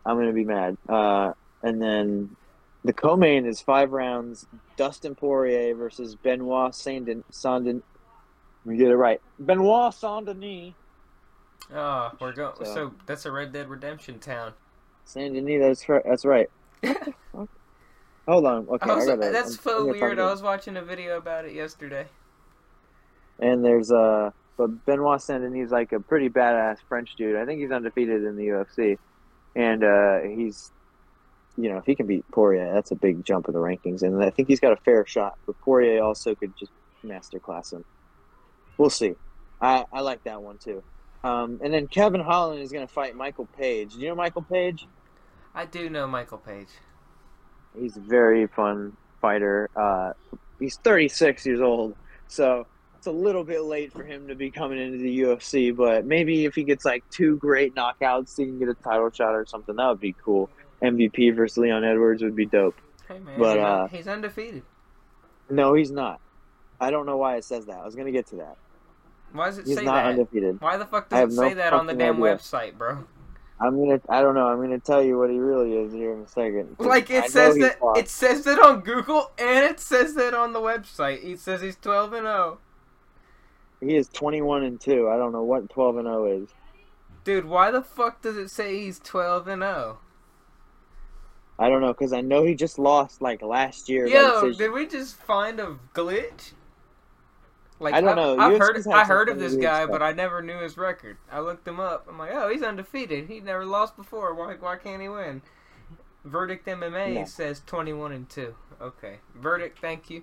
[0.04, 0.76] I'm gonna be mad.
[0.88, 2.36] Uh, and then
[2.84, 4.46] the co-main is five rounds:
[4.76, 7.66] Dustin Poirier versus Benoit Saint Saint.
[7.66, 7.82] Let
[8.72, 9.22] me get it right.
[9.38, 10.74] Benoit Saint Denis.
[11.72, 12.54] Oh, we're going.
[12.56, 14.52] So- So that's a Red Dead Redemption town.
[15.04, 15.60] San Denis.
[15.60, 16.02] That's right.
[16.04, 16.50] That's right.
[18.26, 18.66] Hold on.
[18.68, 20.18] Okay, I was, gotta, that's I'm- so weird.
[20.18, 22.06] I was watching a video about it yesterday.
[23.38, 27.36] And there's uh but Benoit Saint Denis like a pretty badass French dude.
[27.36, 28.96] I think he's undefeated in the UFC.
[29.56, 30.70] And uh he's
[31.56, 34.02] you know, if he can beat Poirier, that's a big jump in the rankings.
[34.02, 35.36] And I think he's got a fair shot.
[35.46, 36.72] But Poirier also could just
[37.04, 37.84] masterclass him.
[38.78, 39.14] We'll see.
[39.60, 40.82] I, I like that one too.
[41.24, 43.94] Um, and then Kevin Holland is going to fight Michael Page.
[43.94, 44.86] Do you know Michael Page?
[45.54, 46.68] I do know Michael Page.
[47.78, 49.70] He's a very fun fighter.
[49.74, 50.12] Uh,
[50.60, 51.96] he's 36 years old,
[52.28, 52.66] so
[52.98, 55.74] it's a little bit late for him to be coming into the UFC.
[55.74, 59.34] But maybe if he gets like two great knockouts, he can get a title shot
[59.34, 59.76] or something.
[59.76, 60.50] That would be cool.
[60.82, 62.76] MVP versus Leon Edwards would be dope.
[63.08, 64.62] Hey man, But, he's, uh, he's undefeated.
[65.48, 66.20] No, he's not.
[66.80, 67.78] I don't know why it says that.
[67.78, 68.56] I was gonna get to that.
[69.34, 70.06] Why does it He's say not that?
[70.06, 70.60] undefeated.
[70.60, 72.36] Why the fuck I does have it no say that on the fucking damn idea.
[72.36, 73.04] website, bro?
[73.60, 74.00] I'm gonna.
[74.08, 74.46] I don't know.
[74.48, 76.76] I'm gonna tell you what he really is here in a second.
[76.78, 78.00] Like I it know says he's that lost.
[78.00, 81.24] it says that on Google and it says that on the website.
[81.24, 82.58] It says he's 12 and oh.
[83.80, 83.90] 0.
[83.90, 85.08] He is 21 and two.
[85.08, 86.48] I don't know what 12 and 0 is.
[87.24, 89.66] Dude, why the fuck does it say he's 12 and oh?
[89.66, 89.98] 0?
[91.58, 94.06] I don't know because I know he just lost like last year.
[94.06, 94.58] by Yo, decision.
[94.58, 96.52] did we just find a glitch?
[97.84, 98.38] Like I don't know.
[98.38, 99.90] I've, I've heard I heard of this guy, stuff.
[99.90, 101.18] but I never knew his record.
[101.30, 102.06] I looked him up.
[102.08, 103.28] I'm like, oh, he's undefeated.
[103.28, 104.34] He never lost before.
[104.34, 105.42] Why why can't he win?
[106.24, 107.24] Verdict MMA Yeah.
[107.24, 108.54] says 21 and 2.
[108.80, 109.18] Okay.
[109.36, 110.22] Verdict, thank you.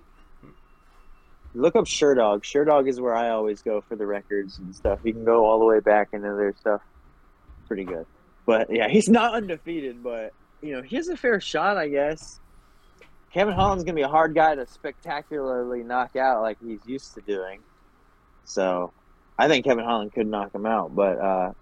[1.54, 2.42] Look up Sherdog.
[2.42, 5.00] Sherdog is where I always go for the records and stuff.
[5.04, 6.80] You can go all the way back into their stuff.
[7.68, 8.06] Pretty good.
[8.46, 12.40] But yeah, he's not undefeated, but you know, he has a fair shot, I guess.
[13.34, 17.20] Kevin Holland's gonna be a hard guy to spectacularly knock out like he's used to
[17.20, 17.60] doing.
[18.44, 18.92] So
[19.38, 21.52] I think Kevin Holland could knock him out, but uh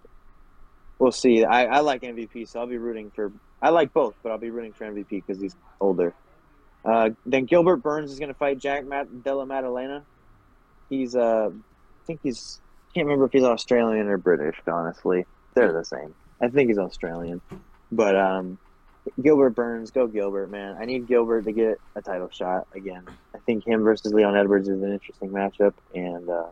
[0.99, 1.43] we'll see.
[1.43, 3.31] I, I like MVP, so I'll be rooting for
[3.61, 6.13] I like both, but I'll be rooting for MVP because he's older.
[6.83, 10.03] Uh, then Gilbert Burns is to fight Jack Matt- Della Maddalena.
[10.89, 12.59] He's, uh, I think he's,
[12.93, 15.25] can't remember if he's Australian or British, honestly.
[15.53, 16.15] They're the same.
[16.41, 17.41] I think he's Australian.
[17.91, 18.57] But, um,
[19.21, 20.77] Gilbert Burns, go Gilbert, man.
[20.79, 23.03] I need Gilbert to get a title shot again.
[23.33, 26.45] I think him versus Leon Edwards is an interesting matchup, and, uh,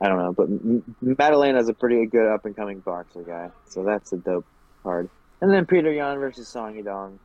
[0.00, 3.82] I don't know, but M- is a pretty good up and coming boxer guy, so
[3.82, 4.46] that's a dope
[4.82, 5.08] card.
[5.40, 7.18] And then Peter Yan versus Song Yadong.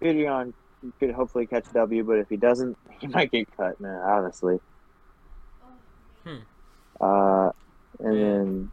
[0.00, 0.54] Peter Yan
[1.00, 4.00] could hopefully catch a W, but if he doesn't, he might get cut, man.
[4.00, 4.60] Honestly.
[6.24, 6.36] Hmm.
[7.00, 7.50] Uh,
[8.00, 8.70] and then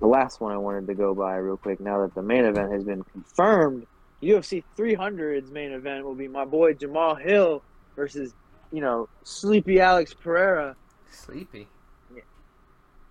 [0.00, 1.80] the last one I wanted to go by real quick.
[1.80, 3.86] Now that the main event has been confirmed,
[4.22, 7.62] UFC 300's main event will be my boy Jamal Hill
[7.94, 8.34] versus,
[8.72, 10.76] you know, sleepy Alex Pereira.
[11.10, 11.68] Sleepy.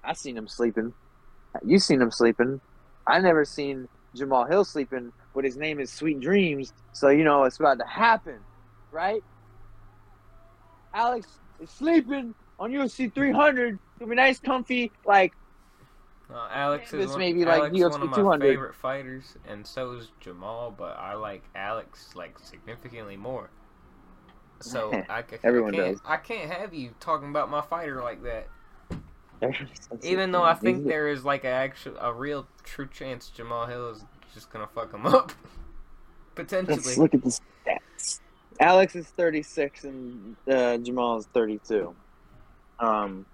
[0.04, 0.94] I seen him sleeping.
[1.66, 2.62] You seen him sleeping.
[3.06, 7.44] I never seen Jamal Hill sleeping, but his name is Sweet Dreams, so you know
[7.44, 8.40] it's about to happen,
[8.92, 9.24] right?
[10.94, 11.28] Alex
[11.62, 13.78] is sleeping on UFC 300.
[13.98, 15.34] It'll be nice, comfy, like
[16.30, 19.36] Uh, Alex This is one, may be like Alex UFC one of my favorite fighters,
[19.48, 20.72] and so is Jamal.
[20.78, 23.50] But I like Alex like significantly more.
[24.60, 26.02] So I, c- I Everyone can't, does.
[26.06, 28.48] I can't have you talking about my fighter like that.
[29.42, 29.68] Even
[30.02, 33.92] Even though I think there is like a actual, a real true chance Jamal Hill
[33.92, 35.32] is just gonna fuck him up,
[36.36, 36.76] potentially.
[36.76, 38.20] Let's look at the stats.
[38.60, 41.94] Alex is 36 and uh, Jamal is 32.
[42.80, 43.26] Um,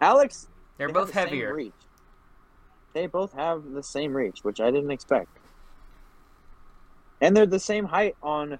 [0.00, 1.70] Alex, They're they both have the same heavier.
[2.96, 5.28] They both have the same reach, which I didn't expect.
[7.20, 8.58] And they're the same height on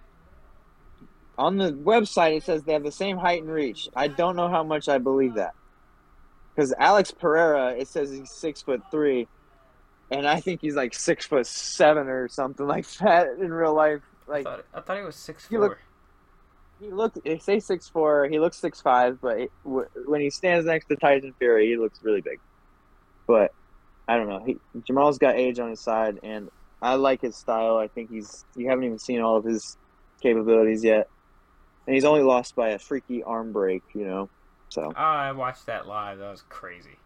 [1.39, 2.37] on the website.
[2.37, 3.89] It says they have the same height and reach.
[3.97, 5.53] I don't know how much I believe that
[6.55, 9.27] because Alex Pereira, it says he's six foot three,
[10.11, 14.03] and I think he's like six foot seven or something like that in real life.
[14.29, 15.69] I Like thought, I thought he was six You four.
[15.71, 15.79] look-
[16.79, 18.29] he looked, they say six four.
[18.31, 21.79] He looks six five, but it, w- when he stands next to Tyson Fury, he
[21.79, 22.39] looks really big.
[23.27, 23.51] But
[24.09, 24.43] I don't know.
[24.45, 27.77] He, Jamal's got age on his side, and I like his style.
[27.79, 28.45] I think he's.
[28.57, 29.77] You haven't even seen all of his
[30.23, 31.09] capabilities yet,
[31.87, 33.83] and he's only lost by a freaky arm break.
[33.95, 34.29] You know,
[34.69, 36.19] so Oh, I watched that live.
[36.19, 36.97] That was crazy.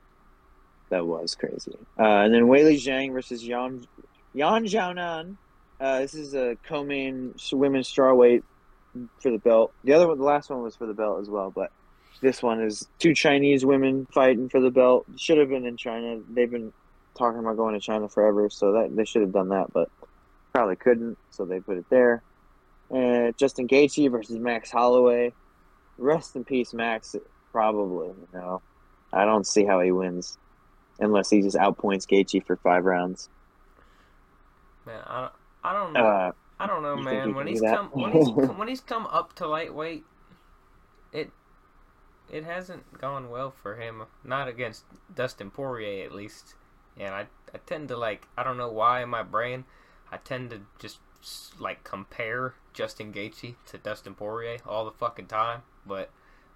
[0.91, 1.77] that was crazy.
[1.99, 3.87] Uh, and then Weili Zhang versus Yan
[4.35, 5.37] Yan Xiaonan.
[5.81, 8.43] Uh, this is a co-main women's strawweight
[9.23, 9.73] for the belt.
[9.85, 11.73] The other one, the last one was for the belt as well, but
[12.21, 15.07] this one is two Chinese women fighting for the belt.
[15.17, 16.21] Should have been in China.
[16.29, 16.73] They've been
[17.17, 19.89] talking about going to China forever, so that they should have done that, but
[20.53, 22.23] probably couldn't, so they put it there.
[22.91, 25.33] And Justin Gaethje versus Max Holloway.
[25.99, 27.15] Rest in peace, Max.
[27.53, 28.63] Probably, you know.
[29.13, 30.39] I don't see how he wins
[30.99, 33.29] unless he just outpoints Gaethje for five rounds.
[34.87, 36.07] Man, I, don't- I don't know.
[36.07, 37.29] Uh, I don't know, man.
[37.29, 40.05] he When he's come when he's when he's come up to lightweight,
[41.13, 41.31] it
[42.31, 44.03] it hasn't gone well for him.
[44.25, 46.55] Not against Dustin Poirier, at least.
[46.99, 49.65] And I I tend to like I don't know why in my brain
[50.13, 50.99] I tend to just
[51.59, 56.11] like compare Justin Gaethje to Dustin Poirier all the fucking time, but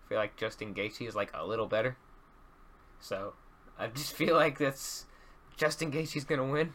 [0.05, 1.97] I feel like Justin Gaethje is like a little better.
[3.01, 3.35] So
[3.79, 5.07] I just feel like that's
[5.57, 6.73] Justin Gaethje's gonna win.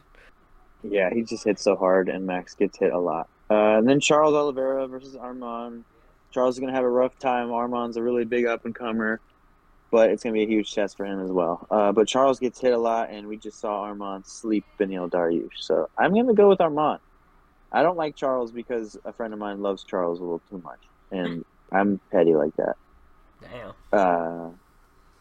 [0.84, 3.28] yeah, he just hits so hard, and Max gets hit a lot.
[3.50, 5.84] Uh, and then Charles Oliveira versus Arman.
[6.32, 7.48] Charles is to have a rough time.
[7.48, 9.19] Arman's a really big up and comer,
[9.91, 11.65] but it's going to be a huge test for him as well.
[11.69, 15.58] Uh, but Charles gets hit a lot, and we just saw Arman sleep Beneil Dariush.
[15.60, 16.99] So I'm going to go with Arman.
[17.71, 20.80] I don't like Charles because a friend of mine loves Charles a little too much,
[21.12, 22.75] and I'm petty like that.
[23.41, 23.73] Damn.
[23.91, 24.49] Uh,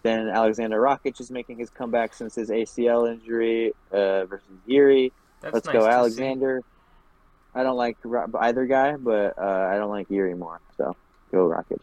[0.02, 5.12] then Alexander Rakic is making his comeback since his ACL injury uh, versus Yuri.
[5.40, 5.90] That's Let's nice go, to see.
[5.90, 6.62] Alexander.
[7.54, 7.96] I don't like
[8.38, 10.60] either guy, but uh, I don't like Yuri more.
[10.76, 10.94] So
[11.32, 11.80] go Rakic.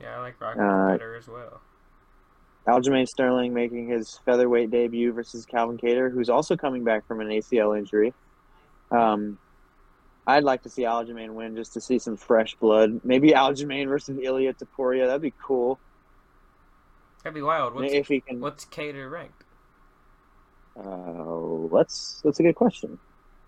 [0.00, 1.60] Yeah, I like Rocket Uh, better as well.
[2.66, 7.28] Aljamain Sterling making his featherweight debut versus Calvin Kattar, who's also coming back from an
[7.28, 8.12] ACL injury.
[8.90, 9.38] Um,
[10.26, 13.00] I'd like to see Aljamain win just to see some fresh blood.
[13.04, 15.06] Maybe Aljamain versus Ilya Topuria.
[15.06, 15.78] That'd be cool.
[17.24, 17.74] That'd be wild.
[17.74, 18.40] What's if he can.
[18.40, 19.44] what's Kattar ranked?
[20.78, 21.32] Uh,
[21.74, 22.20] let's.
[22.22, 22.98] That's a good question.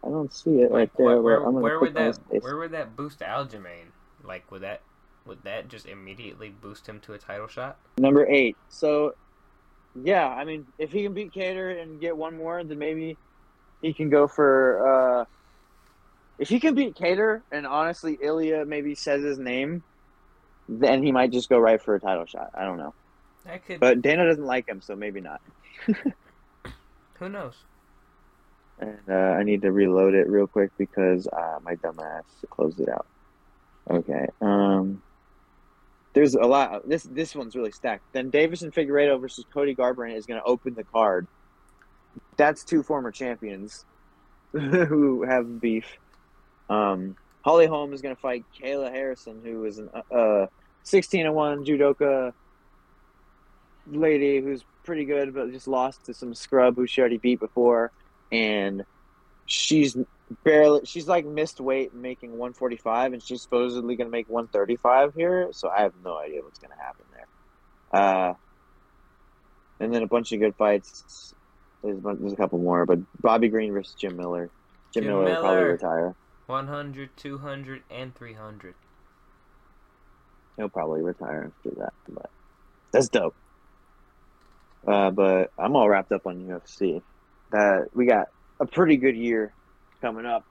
[0.02, 1.06] I don't see it right Like, there.
[1.20, 3.92] where, where, where would that where would that boost Aljamain?
[4.24, 4.80] Like, would that
[5.26, 7.78] would that just immediately boost him to a title shot?
[7.98, 8.56] Number eight.
[8.68, 9.12] So,
[10.02, 13.16] yeah, I mean, if he can beat Kattar and get one more, then maybe
[13.82, 15.20] he can go for.
[15.20, 15.24] Uh,
[16.38, 19.82] if he can beat Kattar and honestly Ilya maybe says his name,
[20.68, 22.48] then he might just go right for a title shot.
[22.58, 22.94] I don't know,
[23.44, 23.80] That could.
[23.80, 25.40] but Dana doesn't like him, so maybe not.
[27.18, 27.56] who knows?
[28.78, 32.88] And uh, I need to reload it real quick because uh, my dumbass closed it
[32.88, 33.06] out.
[33.90, 34.26] Okay.
[34.40, 35.02] Um,
[36.12, 36.88] there's a lot.
[36.88, 38.12] This this one's really stacked.
[38.12, 41.26] Then Deiveson Figueiredo versus Cody Garbrandt is going to open the card.
[42.36, 43.84] That's two former champions
[44.52, 45.86] who have beef.
[46.68, 50.46] Um, Holly Holm is going to fight Kayla Harrison, who is an uh,
[50.82, 52.32] 16 and one judoka.
[53.86, 57.92] lady who's pretty good, but just lost to some scrub who she already beat before,
[58.32, 58.84] and
[59.46, 59.96] she's
[60.44, 65.48] barely she's like missed weight making 145 and she's supposedly going to make 135 here
[65.52, 68.00] so i have no idea what's going to happen there.
[68.00, 68.34] Uh
[69.80, 71.34] and then a bunch of good fights.
[71.82, 74.50] There's a, bunch, there's a couple more but bobby green versus jim miller.
[74.92, 76.14] Jim, Jim miller, will probably retire.
[76.46, 78.74] 100, 200, and 300.
[80.56, 82.30] he'll probably retire after that but
[82.92, 83.34] that's dope.
[84.86, 87.02] Uh but i'm all wrapped up on ufc
[87.50, 88.28] that we got
[88.60, 89.52] a pretty good year
[90.00, 90.44] coming up,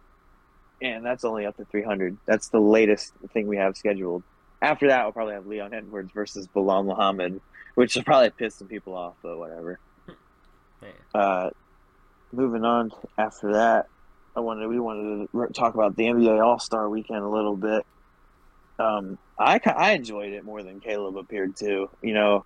[0.81, 2.17] and that's only up to 300.
[2.25, 4.23] That's the latest thing we have scheduled.
[4.61, 7.39] After that, we'll probably have Leon Edwards versus Belal Muhammad,
[7.75, 9.79] which will probably piss some people off, but whatever.
[11.13, 11.49] Uh,
[12.31, 13.87] moving on after that,
[14.35, 17.85] I wanted we wanted to talk about the NBA All Star Weekend a little bit.
[18.77, 21.89] Um, I I enjoyed it more than Caleb appeared to.
[22.01, 22.45] You know,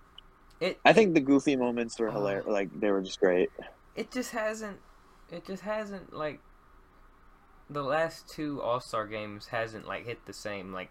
[0.60, 2.46] It I think the goofy moments were hilarious.
[2.46, 3.50] Like they were just great.
[3.94, 4.78] it just hasn't
[5.30, 6.40] it just hasn't like
[7.70, 10.90] the last two all-star games hasn't like hit the same like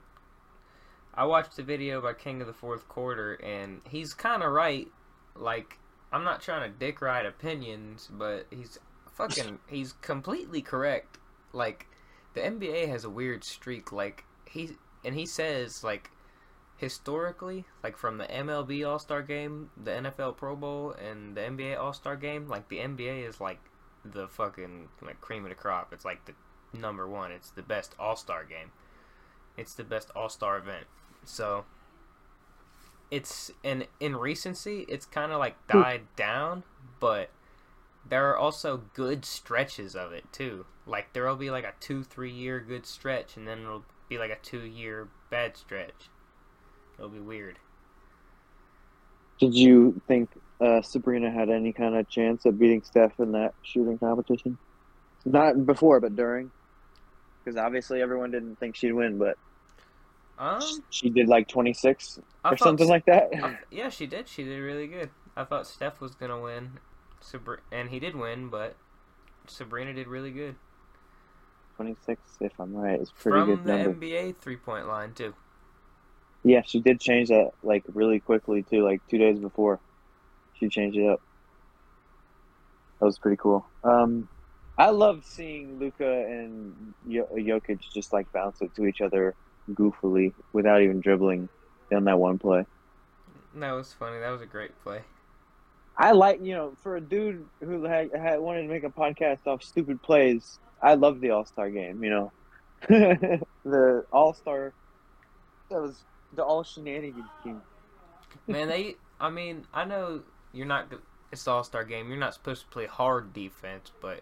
[1.13, 4.88] i watched a video by king of the fourth quarter and he's kind of right
[5.36, 5.77] like
[6.12, 8.79] i'm not trying to dick ride opinions but he's
[9.12, 11.17] fucking he's completely correct
[11.51, 11.88] like
[12.33, 14.71] the nba has a weird streak like he
[15.05, 16.09] and he says like
[16.83, 21.79] historically, like from the MLB All Star Game, the NFL Pro Bowl, and the NBA
[21.79, 23.59] All Star Game, like the NBA is like
[24.03, 25.93] the fucking like cream of the crop.
[25.93, 26.33] It's like the
[26.73, 27.31] number one.
[27.31, 28.71] It's the best All Star game.
[29.57, 30.86] It's the best All Star event.
[31.25, 31.65] So
[33.12, 36.63] it's and in recency, it's kind of like died down,
[36.99, 37.29] but
[38.09, 40.65] there are also good stretches of it too.
[40.86, 44.17] Like there will be like a two, three year good stretch, and then it'll be
[44.17, 46.09] like a two year bad stretch.
[46.97, 47.59] It'll be weird.
[49.39, 50.29] Did you think
[50.62, 54.57] uh, Sabrina had any kind of chance of beating Steph in that shooting competition?
[55.25, 56.51] Not before, but during.
[57.43, 59.38] Because obviously everyone didn't think she'd win, but
[60.38, 63.29] Um, she did like 26 I or something like that.
[63.41, 64.27] I, yeah, she did.
[64.27, 65.10] She did really good.
[65.36, 66.79] I thought Steph was gonna win,
[67.21, 68.75] Sabri- and he did win, but
[69.47, 70.56] Sabrina did really good
[71.75, 73.93] 26, if I'm right, is pretty from good the number.
[73.93, 75.34] NBA three point line too.
[76.43, 79.79] Yeah, she did change that like really quickly too, like two days before.
[80.53, 81.21] She changed it up.
[82.99, 83.65] That was pretty cool.
[83.84, 84.29] Um,
[84.77, 89.36] I loved seeing Luka and Jokic just like bounce it to each other
[89.71, 91.47] goofily without even dribbling
[91.91, 92.65] on that one play.
[93.55, 94.19] That was funny.
[94.19, 95.01] That was a great play.
[95.95, 99.45] I like you know for a dude who had, had wanted to make a podcast
[99.45, 100.57] off stupid plays.
[100.81, 102.03] I love the All Star game.
[102.03, 102.31] You know,
[103.63, 104.73] the All Star
[105.69, 107.62] that was the all shenanigans game.
[108.47, 108.95] Man, they.
[109.19, 110.88] I mean, I know you're not.
[111.31, 112.09] It's the All Star game.
[112.09, 114.21] You're not supposed to play hard defense, but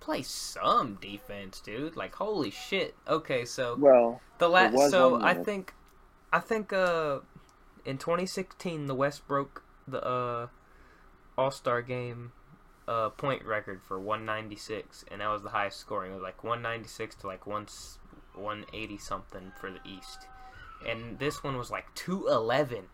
[0.00, 1.96] play some defense, dude.
[1.96, 2.94] Like holy shit.
[3.08, 5.74] Okay, so Well, The last, so I think,
[6.32, 7.20] I think, uh,
[7.84, 10.46] in 2016, the West broke the uh,
[11.38, 12.32] All Star game
[12.88, 16.12] uh point record for 196, and that was the highest scoring.
[16.12, 17.66] It was like 196 to like one
[18.34, 20.26] 180 something for the East,
[20.86, 22.84] and this one was like 211.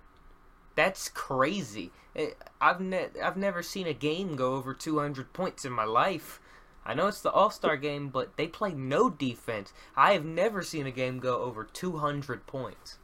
[0.75, 1.91] That's crazy.
[2.15, 6.41] It, I've ne- I've never seen a game go over 200 points in my life.
[6.85, 9.73] I know it's the All Star game, but they play no defense.
[9.97, 12.99] I have never seen a game go over 200 points.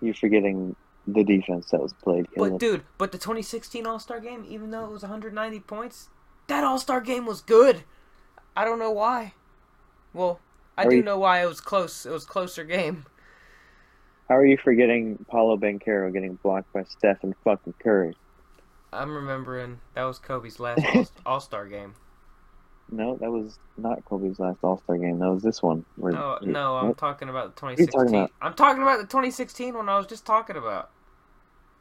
[0.00, 0.74] you're forgetting
[1.06, 2.26] the defense that was played.
[2.34, 6.08] But dude, but the 2016 All Star game, even though it was 190 points,
[6.46, 7.84] that All Star game was good.
[8.56, 9.34] I don't know why.
[10.14, 10.40] Well,
[10.78, 12.06] I Are do you- know why it was close.
[12.06, 13.04] It was a closer game.
[14.28, 18.16] How are you forgetting Paolo Banchero getting blocked by Stephen fucking Curry?
[18.92, 21.94] I'm remembering that was Kobe's last All Star game.
[22.90, 25.18] No, that was not Kobe's last All Star game.
[25.18, 25.84] That was this one.
[25.96, 26.98] Where No, he- no, I'm what?
[26.98, 28.14] talking about the are you talking 2016.
[28.14, 28.30] about?
[28.42, 30.90] I'm talking about the 2016 one I was just talking about.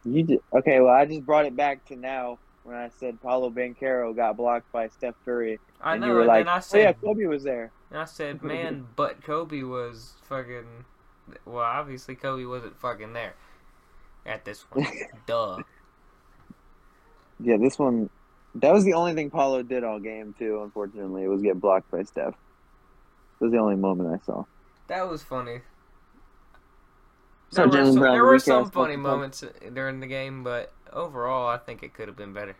[0.05, 0.79] You did okay.
[0.79, 4.71] Well, I just brought it back to now when I said Paolo Banchero got blocked
[4.71, 7.25] by Steph Curry, I and know, you were and like, then I "Oh yeah, Kobe
[7.25, 10.85] was there." and I said, man, but Kobe was fucking.
[11.45, 13.33] Well, obviously Kobe wasn't fucking there
[14.25, 14.87] at this one.
[15.27, 15.59] Duh.
[17.39, 18.09] Yeah, this one.
[18.55, 20.61] That was the only thing Paolo did all game too.
[20.63, 22.33] Unfortunately, it was get blocked by Steph.
[23.39, 24.45] That was the only moment I saw.
[24.87, 25.61] That was funny.
[27.49, 29.43] So There were some, there were some funny fucking- moments
[29.73, 32.55] during the game, but overall, I think it could have been better.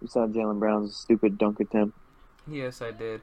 [0.00, 1.96] You saw Jaylen Brown's stupid dunk attempt.
[2.46, 3.20] Yes, I did.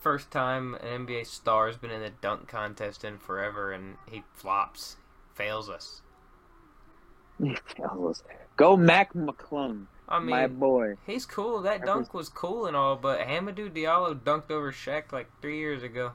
[0.00, 4.22] First time an NBA star has been in a dunk contest in forever, and he
[4.34, 4.96] flops,
[5.34, 6.02] fails us.
[8.56, 10.94] Go Mac McClung, I mean, my boy.
[11.06, 11.62] he's cool.
[11.62, 15.82] That dunk was cool and all, but Hamidou Diallo dunked over Shaq like three years
[15.82, 16.12] ago.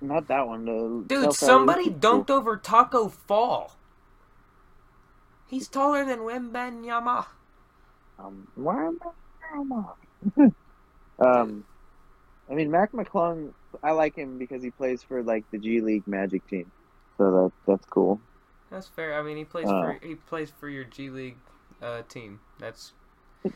[0.00, 1.02] Not that one, though.
[1.06, 3.76] Dude, somebody dunked over Taco Fall.
[5.46, 7.26] He's taller than Wembanyama.
[8.18, 8.90] Um, I-
[11.20, 11.64] um,
[12.50, 13.52] I mean, Mac McClung,
[13.82, 16.70] I like him because he plays for like the G League Magic team,
[17.18, 18.20] so that that's cool.
[18.70, 19.18] That's fair.
[19.18, 19.80] I mean, he plays Uh.
[19.80, 21.36] for he plays for your G League
[21.82, 22.40] uh, team.
[22.58, 22.92] That's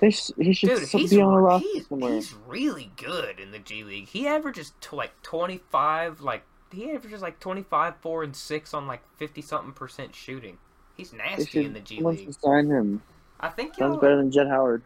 [0.00, 0.88] They sh- he should dude.
[0.88, 2.14] He's be on the roster he's, somewhere.
[2.14, 4.08] he's really good in the G League.
[4.08, 6.20] He averages to like twenty five.
[6.20, 10.58] Like he averages like twenty five, four and six on like fifty something percent shooting.
[10.94, 12.24] He's nasty should in the G League.
[12.24, 13.02] should sign him.
[13.40, 14.82] I think Sounds better than Jet Howard.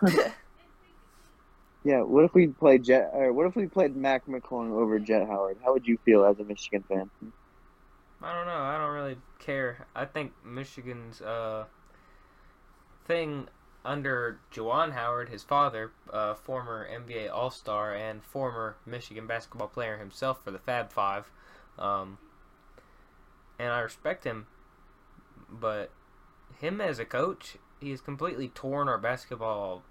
[1.84, 3.10] yeah, what if we played Jet?
[3.12, 5.58] Or what if we played Mac McClung over Jet Howard?
[5.62, 7.10] How would you feel as a Michigan fan?
[8.22, 8.62] I don't know.
[8.62, 9.86] I don't really care.
[9.94, 11.64] I think Michigan's uh,
[13.06, 13.48] thing
[13.84, 19.96] under Juwan Howard, his father, uh, former NBA All Star and former Michigan basketball player
[19.98, 21.30] himself for the Fab Five,
[21.78, 22.18] um,
[23.58, 24.46] and I respect him,
[25.48, 25.90] but
[26.60, 29.82] him as a coach, he has completely torn our basketball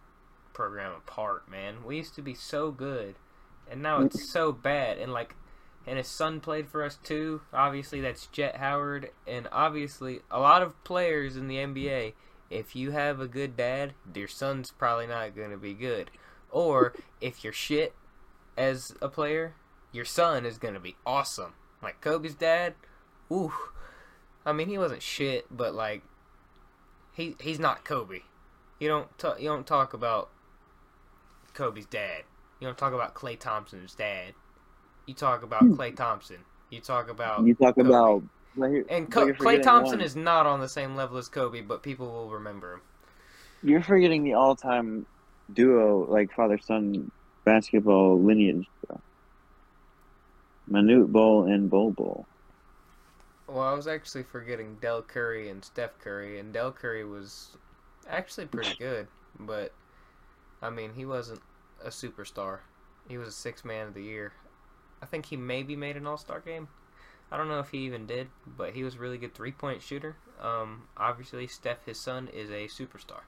[0.53, 1.49] program apart.
[1.49, 3.15] Man, we used to be so good,
[3.69, 4.97] and now it's so bad.
[4.97, 5.35] And like
[5.87, 7.41] and his son played for us too.
[7.53, 12.13] Obviously, that's Jet Howard, and obviously, a lot of players in the NBA.
[12.49, 16.11] If you have a good dad, your son's probably not going to be good.
[16.49, 17.93] Or if you're shit
[18.57, 19.53] as a player,
[19.91, 21.53] your son is going to be awesome.
[21.81, 22.75] Like Kobe's dad,
[23.31, 23.53] ooh.
[24.45, 26.03] I mean, he wasn't shit, but like,
[27.13, 28.21] he he's not Kobe.
[28.79, 30.29] You don't ta- you don't talk about
[31.53, 32.23] Kobe's dad.
[32.59, 34.33] You don't talk about Klay Thompson's dad.
[35.05, 35.73] You talk about hmm.
[35.73, 36.37] Klay Thompson.
[36.69, 37.89] You talk about You talk Kobe.
[37.89, 38.23] about
[38.57, 40.05] and Co- Klay Thompson one.
[40.05, 42.81] is not on the same level as Kobe, but people will remember him.
[43.63, 45.05] You're forgetting the all-time
[45.53, 47.11] duo, like father-son
[47.43, 48.67] basketball lineage.
[48.85, 49.01] Bro.
[50.69, 52.25] Manute Bol and Bol Bol.
[53.47, 57.55] Well, I was actually forgetting Del Curry and Steph Curry, and Del Curry was
[58.09, 59.07] actually pretty good,
[59.39, 59.71] but
[60.61, 61.41] I mean, he wasn't
[61.83, 62.59] a superstar.
[63.07, 64.33] He was a six man of the year.
[65.01, 66.67] I think he maybe made an All Star game.
[67.31, 69.81] I don't know if he even did, but he was a really good three point
[69.81, 70.15] shooter.
[70.41, 73.21] Um, obviously, Steph, his son, is a superstar.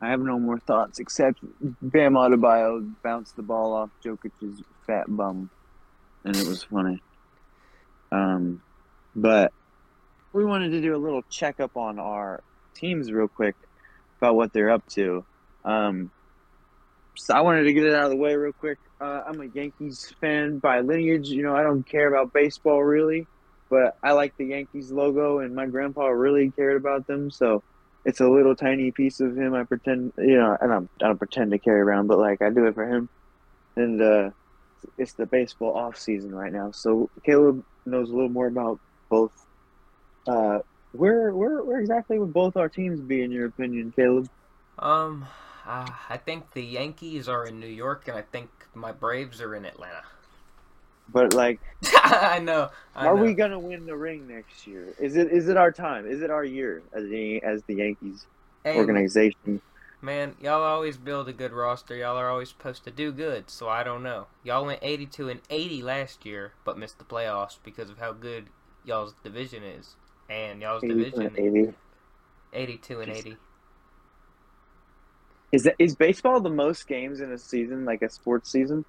[0.00, 1.40] I have no more thoughts except
[1.82, 5.50] Bam Adebayo bounced the ball off Jokic's fat bum,
[6.24, 7.02] and it was funny.
[8.10, 8.62] Um,
[9.14, 9.52] but
[10.32, 12.42] we wanted to do a little checkup on our
[12.74, 13.56] teams real quick
[14.18, 15.24] about what they're up to.
[15.66, 16.10] Um,
[17.16, 18.78] so I wanted to get it out of the way real quick.
[19.00, 21.28] Uh, I'm a Yankees fan by lineage.
[21.28, 23.26] You know, I don't care about baseball really,
[23.68, 27.30] but I like the Yankees logo, and my grandpa really cared about them.
[27.30, 27.62] So
[28.04, 29.54] it's a little tiny piece of him.
[29.54, 32.50] I pretend, you know, and I'm, I don't pretend to carry around, but like I
[32.50, 33.08] do it for him.
[33.76, 34.30] And uh,
[34.98, 39.32] it's the baseball off season right now, so Caleb knows a little more about both.
[40.26, 40.58] Uh,
[40.92, 44.28] where, where, where exactly would both our teams be in your opinion, Caleb?
[44.78, 45.26] Um,
[45.70, 49.54] uh, I think the Yankees are in New York, and I think my Braves are
[49.54, 50.02] in Atlanta.
[51.12, 51.60] But like,
[51.94, 52.70] I know.
[52.94, 53.22] I are know.
[53.22, 54.88] we gonna win the ring next year?
[54.98, 56.06] Is it is it our time?
[56.06, 58.26] Is it our year as the as the Yankees
[58.64, 59.60] Hey, organization?
[60.02, 61.94] Man, y'all always build a good roster.
[61.94, 64.26] Y'all are always supposed to do good, so I don't know.
[64.42, 68.46] Y'all went 82 and 80 last year, but missed the playoffs because of how good
[68.84, 69.94] y'all's division is.
[70.28, 71.74] And y'all's 80 division, 80.
[72.54, 73.36] 82 and 80.
[75.52, 78.84] Is that is baseball the most games in a season, like a sports season?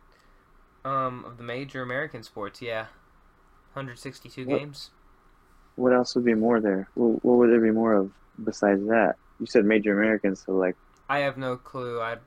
[0.85, 2.87] Um, of the major American sports, yeah.
[3.73, 4.89] 162 What- games.
[5.75, 6.89] What else would be more there?
[6.95, 8.11] What, what would there be more of
[8.43, 9.15] besides that?
[9.39, 10.75] You said major American, so like
[11.09, 11.99] I have no clue.
[12.01, 12.17] I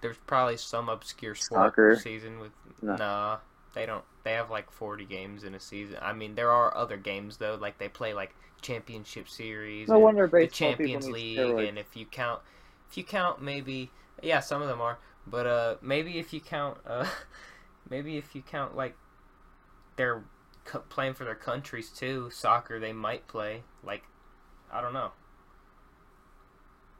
[0.00, 1.96] there's probably some obscure sport Soccer?
[1.96, 2.96] season with No.
[2.96, 3.38] nah.
[3.74, 4.04] They don't.
[4.24, 5.96] They have like 40 games in a season.
[6.00, 7.56] I mean, there are other games though.
[7.60, 9.88] Like they play like championship series.
[9.88, 12.40] no wonder the baseball Champions people need League, and if you count,
[12.92, 13.90] if you count, maybe
[14.22, 17.06] yeah, some of them are, but uh, maybe if you count, uh,
[17.90, 18.94] maybe if you count like
[19.96, 20.22] they're
[20.90, 23.62] playing for their countries too, soccer they might play.
[23.82, 24.02] Like
[24.70, 25.12] I don't know,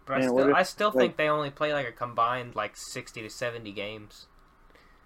[0.07, 1.93] but I Man, what still if, I still like- think they only play like a
[1.93, 4.29] combined like sixty to seventy games.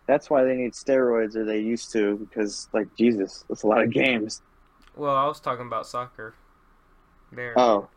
[0.06, 3.82] That's why they need steroids, or they used to, because like Jesus, that's a lot
[3.82, 4.40] of games.
[4.94, 6.36] Well, I was talking about soccer.
[7.32, 7.58] There.
[7.58, 7.88] Oh,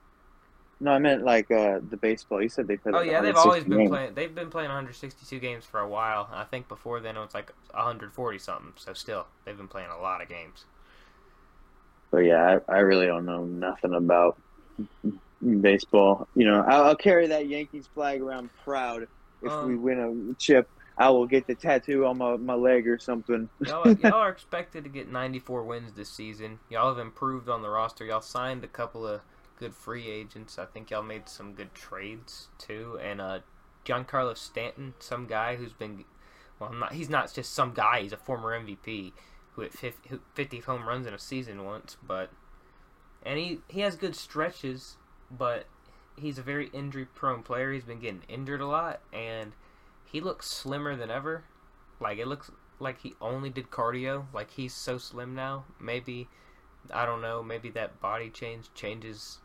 [0.82, 2.42] no, I meant like uh, the baseball.
[2.42, 2.96] You said they played.
[2.96, 3.90] Oh like yeah, they've always been games.
[3.90, 4.14] playing.
[4.14, 6.30] They've been playing 162 games for a while.
[6.32, 8.74] I think before then it was like 140 something.
[8.78, 10.66] So still, they've been playing a lot of games.
[12.12, 14.38] But yeah, I, I really don't know nothing about
[15.62, 16.28] baseball.
[16.36, 19.08] You know, I'll, I'll carry that Yankees flag around proud
[19.42, 20.70] if Um, we win a chip.
[20.98, 23.48] I will get the tattoo on my, my leg or something.
[23.66, 26.60] Y'all, y'all are expected to get 94 wins this season.
[26.70, 28.06] Y'all have improved on the roster.
[28.06, 29.22] Y'all signed a couple of
[29.60, 30.58] good free agents.
[30.58, 33.00] I think y'all made some good trades too.
[33.02, 33.40] And uh,
[33.86, 36.06] Giancarlo Stanton, some guy who's been,
[36.60, 38.02] well, not, he's not just some guy.
[38.02, 39.12] He's a former MVP
[39.54, 41.98] who hit 50, who- 50 home runs in a season once.
[42.06, 42.32] But
[43.24, 44.98] and he he has good stretches,
[45.30, 45.66] but
[46.16, 47.74] he's a very injury prone player.
[47.74, 49.54] He's been getting injured a lot, and
[50.06, 51.44] he looks slimmer than ever.
[52.00, 52.50] Like it looks
[52.80, 54.26] like he only did cardio.
[54.34, 55.66] Like he's so slim now.
[55.80, 56.30] Maybe
[56.92, 57.44] I don't know.
[57.44, 59.40] Maybe that body change changes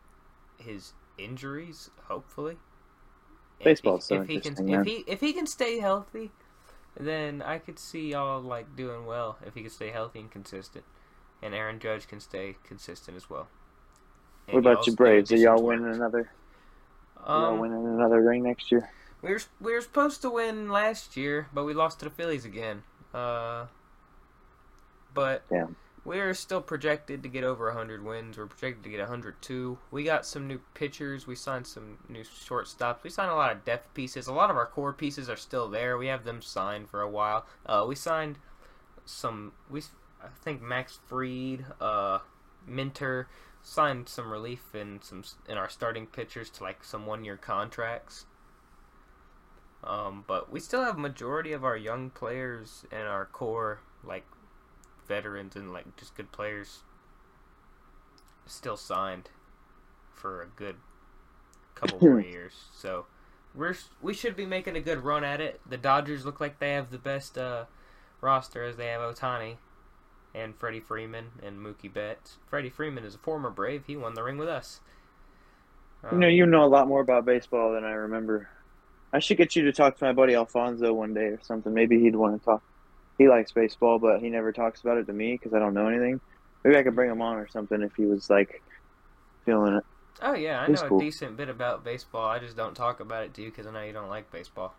[0.57, 1.89] his injuries.
[2.07, 2.57] Hopefully,
[3.63, 6.31] Baseball's if, so if he can interesting, if he if he can stay healthy,
[6.99, 10.85] then I could see y'all like doing well if he can stay healthy and consistent,
[11.41, 13.47] and Aaron Judge can stay consistent as well.
[14.49, 15.31] What And about y'all's your Braves?
[15.31, 16.29] Are y'all winning another?
[17.33, 18.89] y'all Um, winning another ring next year?
[19.21, 22.45] We were we were supposed to win last year, but we lost to the Phillies
[22.45, 22.83] again.
[23.13, 23.65] Uh,
[25.13, 25.75] but Damn.
[26.05, 28.37] We're still projected to get over 100 wins.
[28.37, 29.79] We're projected to get 102.
[29.89, 31.25] We got some new pitchers.
[31.25, 33.01] We signed some new shortstops.
[33.01, 34.27] We signed a lot of depth pieces.
[34.27, 35.97] A lot of our core pieces are still there.
[35.97, 37.47] We have them signed for a while.
[37.65, 38.37] Uh, we signed
[39.03, 39.53] some.
[39.67, 39.81] We
[40.23, 42.19] I think Max Fried, uh,
[42.67, 43.27] Minter
[43.63, 48.25] signed some relief in some in our starting pitchers to like some one year contracts.
[49.83, 54.25] Um, but we still have majority of our young players and our core like
[55.07, 56.83] veterans and like just good players
[58.45, 59.29] still signed
[60.13, 60.75] for a good
[61.75, 62.53] couple more years.
[62.73, 63.05] So
[63.53, 65.61] we're we should be making a good run at it.
[65.67, 67.65] The Dodgers look like they have the best uh,
[68.21, 69.57] roster as they have Ohtani
[70.35, 72.37] and Freddie Freeman and Mookie Betts.
[72.47, 73.85] Freddie Freeman is a former Brave.
[73.87, 74.81] He won the ring with us.
[76.11, 78.49] You know, Um, you know a lot more about baseball than I remember.
[79.13, 81.73] I should get you to talk to my buddy Alfonso one day or something.
[81.73, 82.63] Maybe he'd want to talk.
[83.17, 85.87] He likes baseball, but he never talks about it to me because I don't know
[85.87, 86.19] anything.
[86.63, 88.63] Maybe I could bring him on or something if he was like
[89.45, 89.83] feeling it.
[90.21, 90.99] Oh yeah, I He's know cool.
[90.99, 92.25] a decent bit about baseball.
[92.27, 94.75] I just don't talk about it to you because I know you don't like baseball.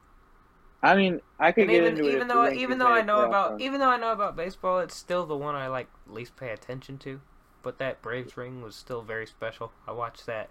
[0.83, 3.21] I mean, I could And get even into even if though even though I know
[3.23, 6.51] about even though I know about baseball, it's still the one I like least pay
[6.51, 7.21] attention to.
[7.63, 9.73] But that Braves ring was still very special.
[9.87, 10.51] I watched that.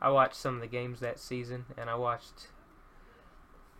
[0.00, 2.48] I watched some of the games that season, and I watched.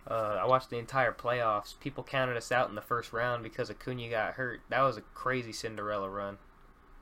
[0.07, 1.79] Uh, I watched the entire playoffs.
[1.79, 4.61] People counted us out in the first round because Acuna got hurt.
[4.69, 6.37] That was a crazy Cinderella run.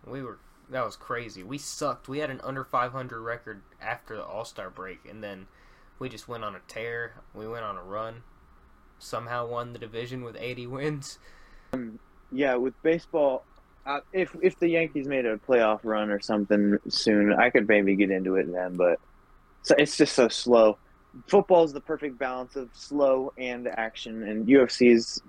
[0.05, 0.39] We were
[0.69, 1.43] that was crazy.
[1.43, 2.07] We sucked.
[2.07, 5.47] We had an under 500 record after the All Star break, and then
[5.99, 7.15] we just went on a tear.
[7.33, 8.23] We went on a run.
[8.99, 11.19] Somehow won the division with 80 wins.
[12.31, 13.43] yeah, with baseball,
[13.85, 17.95] uh, if if the Yankees made a playoff run or something soon, I could maybe
[17.95, 18.75] get into it then.
[18.75, 18.99] But
[19.77, 20.77] it's just so slow.
[21.27, 25.21] Football is the perfect balance of slow and action, and UFC is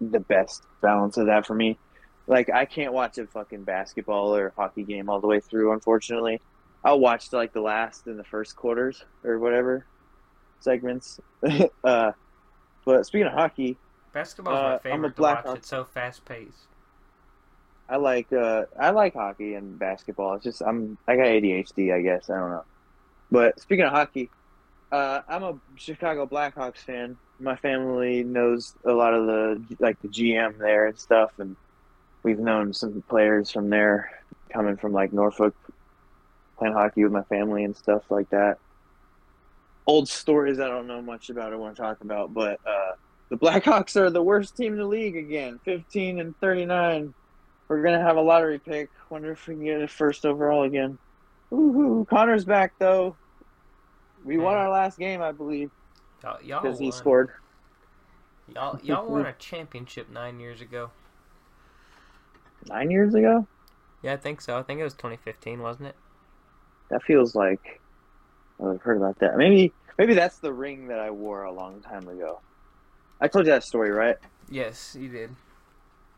[0.00, 1.78] the best balance of that for me.
[2.26, 5.72] Like I can't watch a fucking basketball or hockey game all the way through.
[5.72, 6.40] Unfortunately,
[6.84, 9.86] I'll watch like the last and the first quarters or whatever
[10.60, 11.20] segments.
[11.84, 12.12] uh,
[12.84, 13.76] but speaking of hockey,
[14.12, 15.58] Basketball's Uh, my I'm a black to watch.
[15.58, 16.66] It's so fast paced.
[17.88, 20.34] I like uh I like hockey and basketball.
[20.34, 22.28] It's just I'm I got ADHD, I guess.
[22.28, 22.64] I don't know.
[23.30, 24.30] But speaking of hockey,
[24.90, 27.16] uh, I'm a Chicago Blackhawks fan.
[27.40, 31.56] My family knows a lot of the like the GM there and stuff, and
[32.22, 34.10] we've known some players from there
[34.50, 35.54] coming from like Norfolk,
[36.58, 38.58] playing hockey with my family and stuff like that.
[39.86, 42.92] Old stories I don't know much about or want to talk about, but uh,
[43.28, 47.14] the Blackhawks are the worst team in the league again, 15 and 39.
[47.68, 48.88] We're gonna have a lottery pick.
[49.10, 50.98] Wonder if we can get a first overall again.
[51.52, 52.08] Woohoo!
[52.08, 53.16] Connor's back though.
[54.24, 55.70] We won our last game, I believe,
[56.22, 57.30] Y'all, because he scored.
[58.54, 60.90] Y'all, y'all won a championship nine years ago.
[62.66, 63.46] Nine years ago.
[64.02, 64.58] Yeah, I think so.
[64.58, 65.96] I think it was 2015, wasn't it?
[66.90, 67.80] That feels like
[68.64, 69.36] I've heard about that.
[69.36, 72.40] Maybe maybe that's the ring that I wore a long time ago.
[73.20, 74.16] I told you that story, right?
[74.50, 75.30] Yes, you did.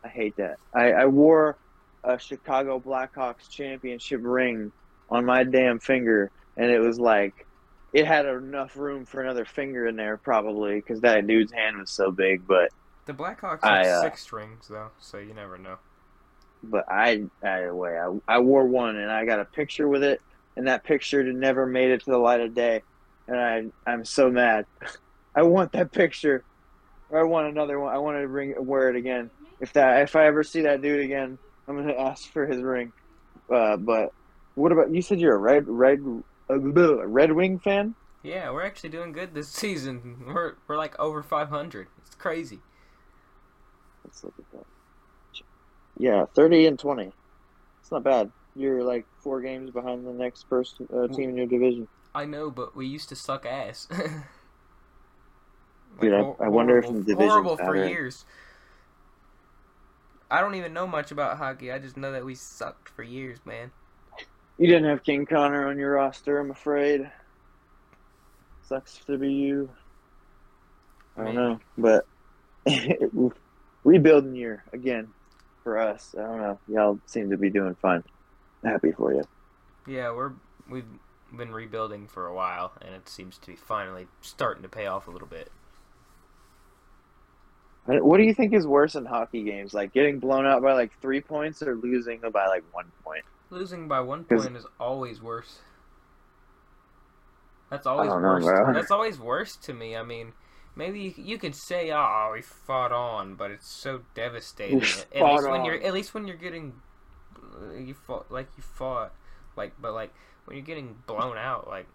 [0.03, 0.57] I hate that.
[0.73, 1.57] I, I wore
[2.03, 4.71] a Chicago Blackhawks championship ring
[5.09, 7.45] on my damn finger, and it was like
[7.93, 11.91] it had enough room for another finger in there, probably because that dude's hand was
[11.91, 12.47] so big.
[12.47, 12.71] But
[13.05, 15.77] The Blackhawks I, have uh, six strings though, so you never know.
[16.63, 20.21] but I either way, I, I wore one, and I got a picture with it,
[20.55, 22.83] and that picture never made it to the light of day,
[23.27, 24.65] and I I'm so mad.
[25.35, 26.45] I want that picture,
[27.09, 27.93] or I want another one.
[27.93, 29.31] I want to ring wear it again.
[29.59, 32.93] If that if I ever see that dude again, I'm gonna ask for his ring.
[33.49, 34.13] Uh, but
[34.55, 35.01] what about you?
[35.01, 35.99] Said you're a red red
[36.55, 37.95] a Red Wing fan.
[38.23, 40.23] Yeah, we're actually doing good this season.
[40.27, 41.87] We're we're like over 500.
[42.05, 42.59] It's crazy.
[44.03, 44.65] Let's look at that.
[45.97, 47.11] Yeah, 30 and 20.
[47.81, 48.31] It's not bad.
[48.55, 51.87] You're like four games behind the next first uh, team in your division.
[52.13, 53.87] I know, but we used to suck ass.
[53.91, 54.09] like,
[56.01, 58.25] Dude, I, I wonder if horrible- the division horrible for years.
[60.29, 61.71] I don't even know much about hockey.
[61.71, 63.71] I just know that we sucked for years, man.
[64.61, 67.09] You didn't have King Connor on your roster, I'm afraid.
[68.61, 69.71] Sucks to be you.
[71.17, 72.05] I don't know, but
[73.83, 75.07] rebuilding year again
[75.63, 76.13] for us.
[76.15, 76.59] I don't know.
[76.67, 78.03] Y'all seem to be doing fine.
[78.63, 79.23] Happy for you.
[79.87, 80.33] Yeah, we're
[80.69, 80.85] we've
[81.35, 85.07] been rebuilding for a while, and it seems to be finally starting to pay off
[85.07, 85.51] a little bit.
[87.85, 89.73] What do you think is worse in hockey games?
[89.73, 93.25] Like getting blown out by like three points or losing by like one point?
[93.51, 95.59] Losing by one point is always worse.
[97.69, 98.45] That's always know, worse.
[98.45, 98.73] bro.
[98.73, 99.95] That's always worse to me.
[99.95, 100.31] I mean,
[100.75, 104.79] maybe you, you could say, "Oh, we fought on," but it's so devastating.
[104.79, 104.85] We
[105.15, 105.65] at least when on.
[105.65, 106.73] you're, at least when you're getting,
[107.77, 109.13] you fought like you fought,
[109.57, 110.13] like, but like
[110.45, 111.87] when you're getting blown out, like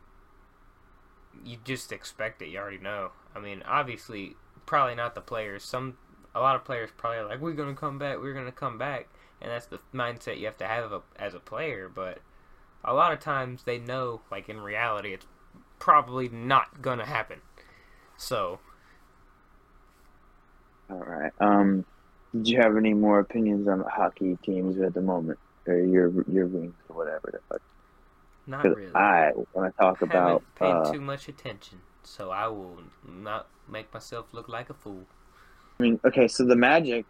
[1.43, 2.49] you just expect it.
[2.49, 3.13] You already know.
[3.35, 4.37] I mean, obviously,
[4.67, 5.65] probably not the players.
[5.65, 5.97] Some,
[6.35, 8.19] a lot of players probably are like, "We're gonna come back.
[8.19, 9.09] We're gonna come back,"
[9.41, 11.89] and that's the mindset you have to have a, as a player.
[11.89, 12.21] But
[12.85, 15.27] a lot of times they know, like in reality, it's
[15.79, 17.41] probably not gonna happen.
[18.17, 18.61] So
[20.91, 21.33] All right.
[21.41, 21.85] Um,
[22.35, 26.47] did you have any more opinions on hockey teams at the moment, or your your
[26.47, 27.63] wings or whatever the fuck?
[28.47, 28.95] not really.
[28.95, 30.45] I want to talk about.
[30.55, 34.75] haven't paid Uh, too much attention, so I will not make myself look like a
[34.75, 35.07] fool.
[35.79, 37.07] I mean, okay, so the Magic.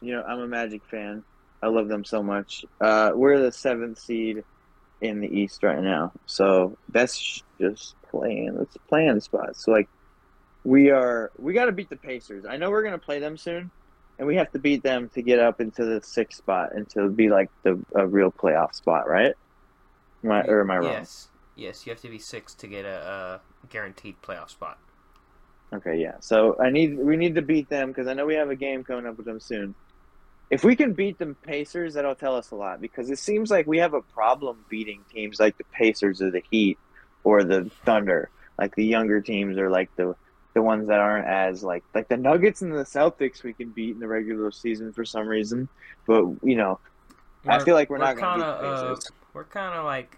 [0.00, 1.24] You know, I'm a Magic fan.
[1.62, 2.64] I love them so much.
[2.80, 4.44] Uh, we're the seventh seed
[5.00, 8.56] in the East right now, so that's just playing.
[8.58, 9.56] A playing spot.
[9.56, 9.88] So like,
[10.64, 12.44] we are we got to beat the Pacers.
[12.48, 13.70] I know we're gonna play them soon,
[14.18, 17.08] and we have to beat them to get up into the sixth spot and to
[17.08, 19.34] be like the a real playoff spot, right?
[20.24, 20.92] Am I, or am I wrong?
[20.92, 24.78] Yes, yes, you have to be six to get a, a guaranteed playoff spot.
[25.72, 26.14] Okay, yeah.
[26.20, 28.84] So I need we need to beat them because I know we have a game
[28.84, 29.74] coming up with them soon.
[30.50, 33.66] If we can beat the Pacers, that'll tell us a lot because it seems like
[33.66, 36.78] we have a problem beating teams like the Pacers or the Heat
[37.22, 38.30] or the Thunder.
[38.58, 40.16] Like the younger teams are like the
[40.54, 43.90] the ones that aren't as like like the Nuggets and the Celtics we can beat
[43.90, 45.68] in the regular season for some reason.
[46.06, 46.80] But you know,
[47.46, 48.96] I We're- feel like we're, we're not going to beat the uh,
[49.34, 50.16] We're kind of like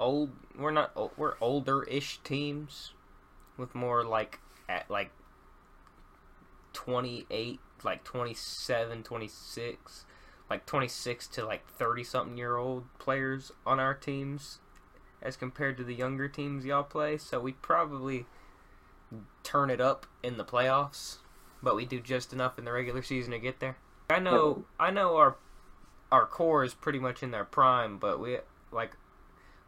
[0.00, 0.30] old.
[0.58, 1.18] We're not.
[1.18, 2.92] We're older-ish teams
[3.56, 5.10] with more like at like
[6.88, 10.04] 28, like 27, 26,
[10.48, 14.60] like 26 to like 30 something year old players on our teams
[15.20, 17.18] as compared to the younger teams y'all play.
[17.18, 18.24] So we probably
[19.42, 21.18] turn it up in the playoffs,
[21.62, 23.76] but we do just enough in the regular season to get there.
[24.08, 25.36] I know I know our
[26.10, 28.38] our core is pretty much in their prime, but we
[28.72, 28.92] like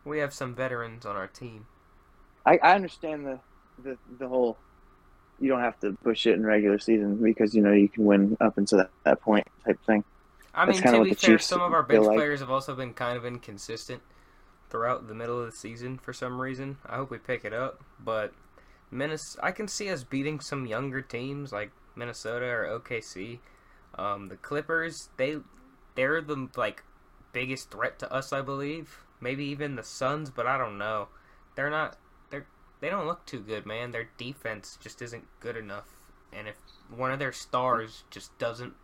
[0.06, 1.66] we have some veterans on our team.
[2.46, 3.40] I, I understand the,
[3.82, 4.56] the the whole
[5.40, 8.36] you don't have to push it in regular season because you know you can win
[8.40, 10.04] up until that, that point type thing.
[10.54, 12.16] I mean, to be fair, Chiefs some of our bench like.
[12.16, 14.02] players have also been kind of inconsistent
[14.68, 16.78] throughout the middle of the season for some reason.
[16.86, 18.32] I hope we pick it up, but
[18.90, 23.38] Minnesota, I can see us beating some younger teams like Minnesota or OKC.
[23.96, 25.36] Um, the Clippers, they
[25.94, 26.82] they're the like
[27.32, 29.04] biggest threat to us, I believe.
[29.20, 31.08] Maybe even the Suns, but I don't know.
[31.54, 31.96] They're not.
[32.80, 33.90] They're don't look too good, man.
[33.90, 36.00] Their defense just isn't good enough,
[36.32, 36.56] and if
[36.88, 38.74] one of their stars just doesn't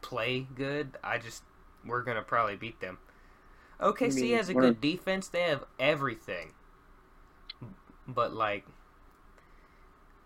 [0.00, 1.42] play good, I just
[1.84, 2.98] we're gonna probably beat them.
[3.80, 5.28] OKC mean has a of- good defense.
[5.28, 6.52] They have everything,
[8.06, 8.66] but like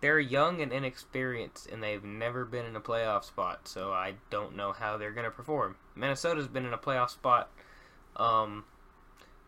[0.01, 3.67] they're young and inexperienced, and they've never been in a playoff spot.
[3.67, 5.77] So I don't know how they're gonna perform.
[5.95, 7.51] Minnesota's been in a playoff spot.
[8.17, 8.65] Um,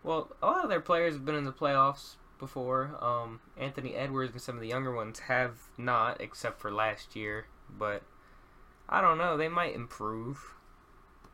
[0.03, 2.97] well, a lot of their players have been in the playoffs before.
[3.01, 7.47] Um, Anthony Edwards and some of the younger ones have not, except for last year.
[7.79, 8.03] But
[8.89, 9.37] I don't know.
[9.37, 10.55] They might improve.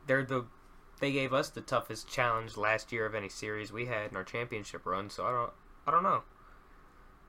[0.06, 0.44] They're the
[0.98, 4.24] they gave us the toughest challenge last year of any series we had in our
[4.24, 5.10] championship run.
[5.10, 5.52] So I don't
[5.86, 6.22] I don't know.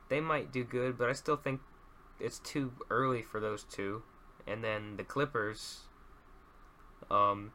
[0.09, 1.61] They might do good, but I still think
[2.19, 4.03] it's too early for those two.
[4.45, 5.81] And then the Clippers,
[7.11, 7.51] um,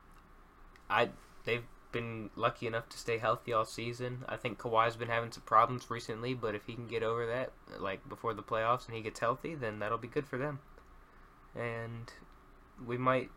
[0.90, 1.10] I
[1.44, 4.24] they've been lucky enough to stay healthy all season.
[4.28, 7.52] I think Kawhi's been having some problems recently, but if he can get over that,
[7.78, 10.60] like before the playoffs, and he gets healthy, then that'll be good for them.
[11.54, 12.12] And
[12.84, 13.30] we might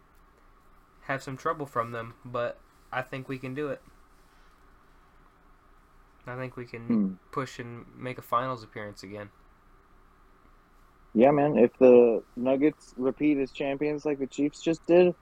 [1.03, 2.57] have some trouble from them, but
[2.91, 3.81] I think we can do it.
[6.27, 7.13] I think we can Hmm.
[7.31, 9.29] push and make a finals appearance again.
[11.13, 11.57] Yeah, man.
[11.57, 15.15] If the Nuggets repeat as champions like the Chiefs just did,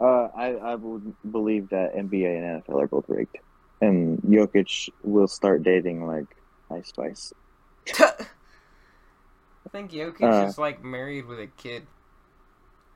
[0.00, 3.36] uh, I I would believe that NBA and NFL are both rigged,
[3.80, 6.26] and Jokic will start dating like
[6.70, 7.32] Ice Spice.
[7.98, 10.46] I think Jokic Uh.
[10.46, 11.86] is like married with a kid.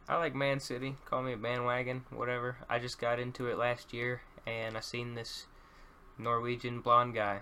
[0.08, 0.96] I like Man City.
[1.06, 2.58] Call me a bandwagon, whatever.
[2.68, 5.46] I just got into it last year, and I seen this
[6.18, 7.40] Norwegian blonde guy,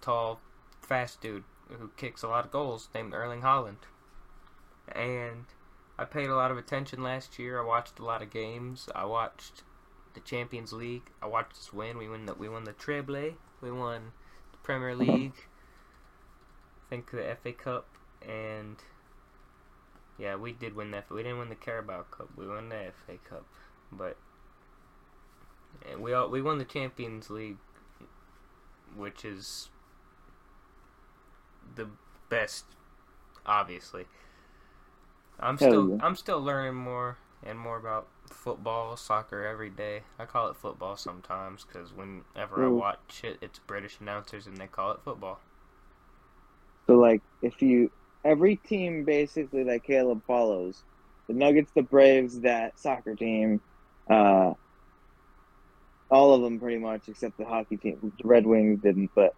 [0.00, 0.40] tall,
[0.80, 3.76] fast dude who kicks a lot of goals, named Erling Haaland.
[4.88, 5.44] And
[6.00, 7.60] I paid a lot of attention last year.
[7.60, 8.88] I watched a lot of games.
[8.94, 9.62] I watched
[10.14, 11.10] the Champions League.
[11.20, 11.98] I watched us win.
[11.98, 13.34] We won the we won the treble.
[13.60, 14.12] We won
[14.50, 15.34] the Premier League.
[15.36, 17.86] I think the FA Cup
[18.26, 18.76] and
[20.18, 21.10] yeah, we did win that.
[21.10, 22.30] We didn't win the Carabao Cup.
[22.34, 23.44] We won the FA Cup,
[23.92, 24.16] but
[25.90, 27.58] and we all, we won the Champions League,
[28.96, 29.68] which is
[31.74, 31.88] the
[32.30, 32.64] best,
[33.44, 34.06] obviously.
[35.40, 35.96] I'm Hell still yeah.
[36.02, 40.02] I'm still learning more and more about football, soccer every day.
[40.18, 44.66] I call it football sometimes because whenever I watch it, it's British announcers and they
[44.66, 45.40] call it football.
[46.86, 47.90] So like, if you
[48.24, 50.82] every team basically that Caleb follows,
[51.26, 53.60] the Nuggets, the Braves, that soccer team,
[54.08, 54.52] uh,
[56.10, 58.12] all of them pretty much except the hockey team.
[58.20, 59.34] The Red Wings didn't, but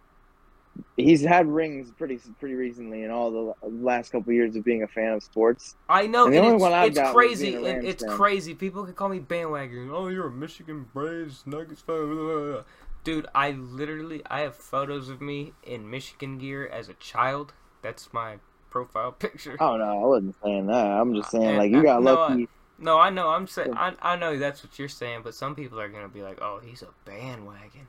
[0.97, 4.83] he's had rings pretty pretty recently in all the last couple of years of being
[4.83, 5.75] a fan of sports.
[5.89, 7.53] I know, And the only it's, one I've it's got crazy.
[7.55, 8.15] it's fan.
[8.15, 8.53] crazy.
[8.55, 9.89] People can call me bandwagon.
[9.91, 11.95] Oh, you're a Michigan Braves Nuggets fan.
[12.05, 12.61] blah, blah, blah.
[13.03, 17.53] Dude, I literally I have photos of me in Michigan gear as a child.
[17.81, 18.37] That's my
[18.69, 19.57] profile picture.
[19.59, 20.85] Oh no, I wasn't saying that.
[20.85, 22.47] I'm just saying And like you I- got no, lucky.
[22.79, 23.29] No, I know.
[23.29, 26.21] I'm saying I I know that's what you're saying, but some people are gonna be
[26.23, 27.87] like, "Oh, he's a bandwagon."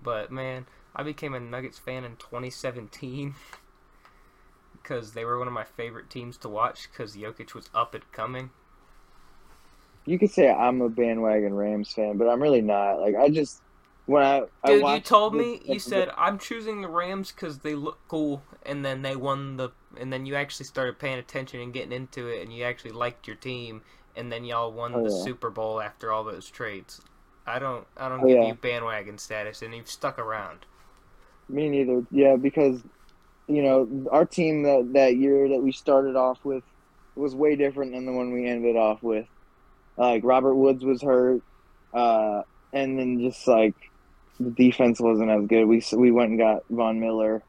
[0.00, 0.66] But man,
[0.96, 3.34] I became a Nuggets fan in 2017
[4.72, 8.10] because they were one of my favorite teams to watch because Jokic was up and
[8.12, 8.50] coming.
[10.04, 13.00] You could say I'm a bandwagon Rams fan, but I'm really not.
[13.00, 13.62] Like I just
[14.06, 17.76] when I I Dude, you told me you said I'm choosing the Rams because they
[17.76, 21.72] look cool, and then they won the, and then you actually started paying attention and
[21.72, 23.82] getting into it, and you actually liked your team,
[24.16, 25.10] and then y'all won Oh, the yeah.
[25.10, 27.00] Super Bowl after all those trades.
[27.46, 28.42] I don't, I don't Oh, give yeah.
[28.42, 30.66] you bandwagon status, and you've stuck around.
[31.48, 32.04] Me neither.
[32.10, 32.80] Yeah, because
[33.48, 36.62] you know our team that that year that we started off with
[37.14, 39.26] was way different than the one we ended off with.
[39.96, 41.42] Like Robert Woods was hurt,
[41.92, 43.74] uh, and then just like
[44.40, 45.66] the defense wasn't as good.
[45.66, 47.42] We we went and got Von Miller.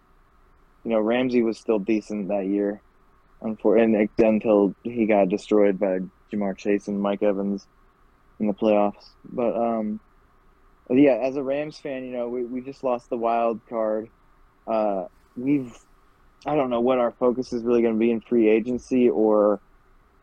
[0.83, 2.81] You know Ramsey was still decent that year,
[3.41, 3.57] and
[4.17, 5.99] until he got destroyed by
[6.31, 7.65] Ja'Marr Chase and Mike Evans
[8.39, 9.11] in the playoffs.
[9.23, 9.99] But um,
[10.93, 14.09] but yeah, as a Rams fan, you know, we, we just lost the wild card.
[14.71, 15.75] Uh, we've,
[16.45, 19.59] I don't know what our focus is really going to be in free agency or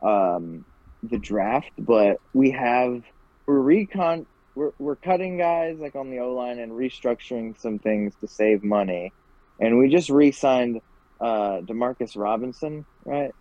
[0.01, 0.63] um,
[1.03, 3.01] the draft, but we have,
[3.45, 8.15] we're recon, we're, we're cutting guys like on the O line and restructuring some things
[8.21, 9.11] to save money.
[9.59, 10.79] And we just re signed
[11.19, 13.31] uh, Demarcus Robinson, right?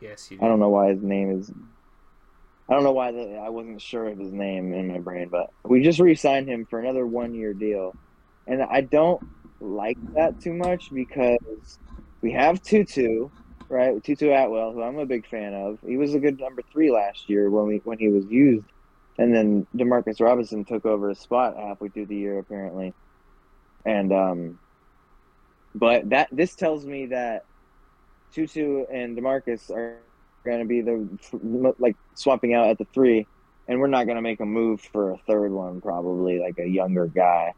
[0.00, 1.52] Yes, you I don't know why his name is.
[2.72, 5.48] I don't know why the, I wasn't sure of his name in my brain, but
[5.62, 7.94] we just re-signed him for another one-year deal,
[8.46, 9.20] and I don't
[9.60, 11.78] like that too much because
[12.22, 13.28] we have Tutu,
[13.68, 14.02] right?
[14.02, 15.80] Tutu Atwell, who I'm a big fan of.
[15.86, 18.64] He was a good number three last year when we when he was used,
[19.18, 22.94] and then Demarcus Robinson took over his spot halfway through the year apparently,
[23.84, 24.58] and um,
[25.74, 27.42] but that this tells me that
[28.32, 30.00] Tutu and Demarcus are
[30.44, 33.26] going to be the like swapping out at the three,
[33.68, 36.66] and we're not going to make a move for a third one, probably like a
[36.66, 37.54] younger guy.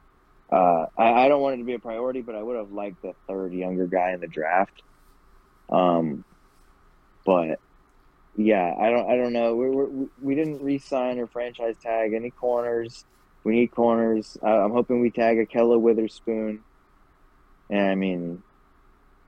[0.52, 3.02] Uh, I, I don't want it to be a priority, but I would have liked
[3.02, 4.82] the third younger guy in the draft.
[5.70, 6.24] Um,
[7.24, 7.58] but
[8.36, 9.54] yeah, I don't, I don't know.
[9.54, 13.04] We we we didn't re-sign or franchise tag any corners.
[13.44, 14.36] We need corners.
[14.42, 16.60] I'm hoping we tag Ahkello Witherspoon.
[17.70, 18.42] And I mean,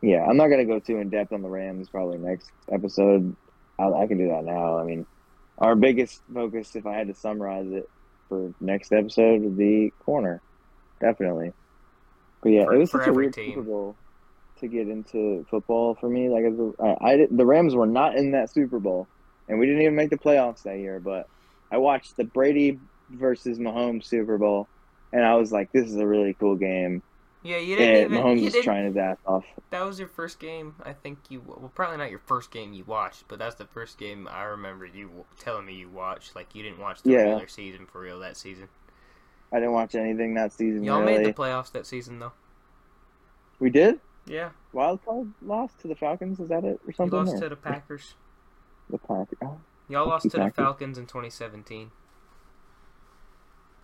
[0.03, 1.89] yeah, I'm not gonna go too in depth on the Rams.
[1.89, 3.35] Probably next episode.
[3.79, 4.79] I, I can do that now.
[4.79, 5.07] I mean,
[5.59, 7.89] our biggest focus, if I had to summarize it
[8.29, 10.41] for next episode, would be corner,
[11.01, 11.53] definitely.
[12.43, 13.51] But yeah, For- it was such a weird team.
[13.51, 13.97] Super Bowl
[14.61, 16.29] to get into football for me.
[16.29, 16.45] Like,
[16.81, 19.07] I, I the Rams were not in that Super Bowl,
[19.49, 21.01] and we didn't even make the playoffs that year.
[21.01, 21.29] But
[21.71, 22.79] I watched the Brady
[23.11, 24.69] versus Mahomes Super Bowl,
[25.13, 27.03] and I was like, "This is a really cool game."
[27.47, 28.25] Yeah, you didn't And even.
[28.25, 29.45] Mahomes you is didn't, trying his ass off.
[29.71, 30.75] that was your first game.
[30.85, 31.43] I think you.
[31.47, 34.87] Well, probably not your first game you watched, but that's the first game I remember
[34.87, 36.35] you telling me you watched.
[36.35, 37.19] Like you didn't watch the Yeah.
[37.19, 38.69] regular season for real that season.
[39.53, 40.83] I didn't watch anything that season.
[40.83, 41.19] Y'all really.
[41.19, 42.33] made the playoffs that season though.
[43.61, 44.01] we did.
[44.27, 46.41] Yeah, Wild card lost to the Falcons.
[46.41, 47.17] Is that it or you something?
[47.17, 48.15] lost or- to the Packers.
[48.91, 49.39] the Packers.
[49.43, 51.93] Oh, Y'all lost the to the Falcons in 2017.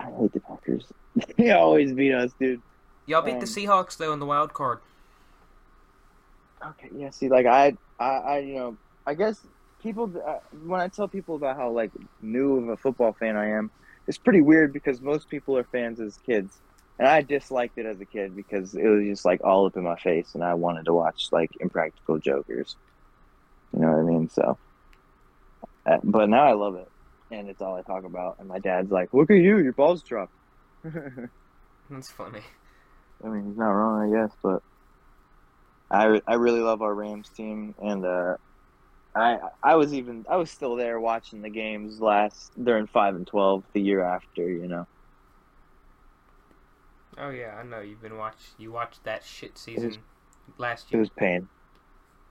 [0.00, 0.92] I hate the Packers.
[1.38, 2.60] they always beat us, dude.
[3.06, 4.78] Y'all beat Um, the Seahawks though in the wild card.
[6.64, 7.10] Okay, yeah.
[7.10, 8.76] See, like I, I, I you know,
[9.06, 9.40] I guess
[9.82, 11.90] people uh, when I tell people about how like
[12.20, 13.70] new of a football fan I am,
[14.06, 16.60] it's pretty weird because most people are fans as kids,
[16.98, 19.82] and I disliked it as a kid because it was just like all up in
[19.82, 22.76] my face, and I wanted to watch like Impractical Jokers.
[23.74, 24.28] You know what I mean?
[24.28, 24.58] So,
[25.86, 26.88] uh, but now I love it,
[27.32, 28.36] and it's all I talk about.
[28.38, 30.32] And my dad's like, "Look at you, your balls dropped."
[31.90, 32.42] That's funny.
[33.28, 34.62] Mean, he's not wrong, I guess, but
[35.90, 38.36] I, I really love our Rams team, and uh,
[39.16, 43.26] I I was even I was still there watching the games last during five and
[43.26, 44.86] twelve the year after, you know.
[47.18, 48.54] Oh yeah, I know you've been watch.
[48.56, 49.98] You watched that shit season was-
[50.58, 50.98] last year.
[50.98, 51.48] It was pain.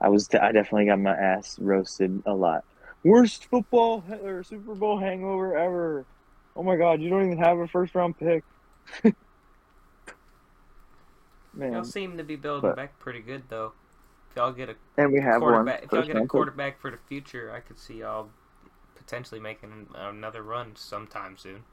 [0.00, 2.64] I was I definitely got my ass roasted a lot.
[3.04, 6.06] Worst football or Super Bowl hangover ever.
[6.56, 8.44] Oh my God, you don't even have a first round pick.
[11.54, 13.72] Man, Y'all seem to be building but- back pretty good though.
[14.30, 15.52] If y'all get a and we have one.
[15.52, 18.30] quarterback, if y'all get a quarterback for the future, I could see y'all
[18.96, 21.64] potentially making another run sometime soon.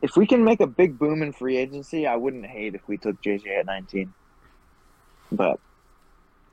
[0.00, 2.96] If we can make a big boom in free agency, I wouldn't hate if we
[2.98, 4.12] took JJ at 19.
[5.32, 5.58] But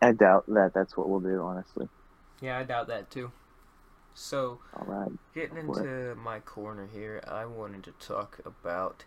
[0.02, 1.88] I doubt that that's what we'll do, honestly.
[2.42, 3.32] Yeah, I doubt that too.
[4.16, 5.12] So, All right.
[5.36, 9.04] getting into my corner here, I wanted to talk about.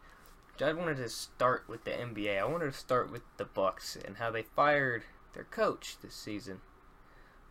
[0.62, 2.40] I wanted to start with the NBA.
[2.40, 5.04] I wanted to start with the Bucks and how they fired
[5.34, 6.60] their coach this season,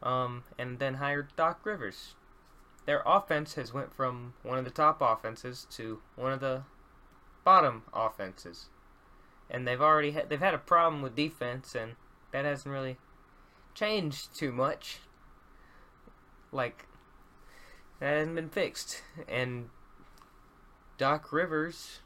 [0.02, 2.16] um, and then hired Doc Rivers.
[2.86, 6.64] Their offense has went from one of the top offenses to one of the
[7.44, 8.70] bottom offenses,
[9.50, 11.96] and they've already had, they've had a problem with defense, and
[12.32, 12.98] that hasn't really
[13.74, 15.00] changed too much.
[16.52, 16.86] Like
[18.00, 19.70] that hasn't been fixed, and
[20.98, 22.00] Doc Rivers,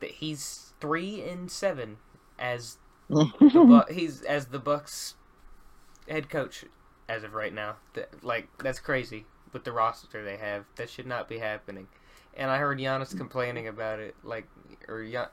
[0.00, 1.98] he's three and seven
[2.38, 3.24] as the
[3.88, 5.14] Bu- he's as the Bucks
[6.08, 6.64] head coach
[7.08, 7.76] as of right now.
[7.94, 10.64] Th- like that's crazy with the roster they have.
[10.76, 11.88] That should not be happening.
[12.36, 14.14] And I heard Giannis complaining about it.
[14.22, 14.48] Like
[14.88, 15.30] or Gian-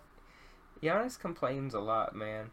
[0.81, 2.51] Giannis complains a lot, man.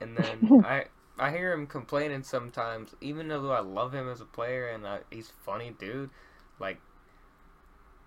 [0.00, 0.86] And then I
[1.18, 5.00] I hear him complaining sometimes, even though I love him as a player and I,
[5.10, 6.10] he's funny, dude.
[6.60, 6.78] Like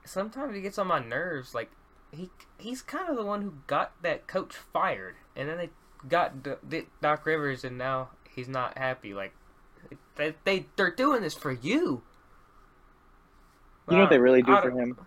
[0.06, 1.54] sometimes he gets on my nerves.
[1.54, 1.72] Like
[2.12, 5.70] he he's kind of the one who got that coach fired, and then they
[6.08, 9.14] got D- D- Doc Rivers, and now he's not happy.
[9.14, 9.34] Like
[10.16, 12.02] they they they're doing this for you.
[13.90, 14.98] You know what they really do for him?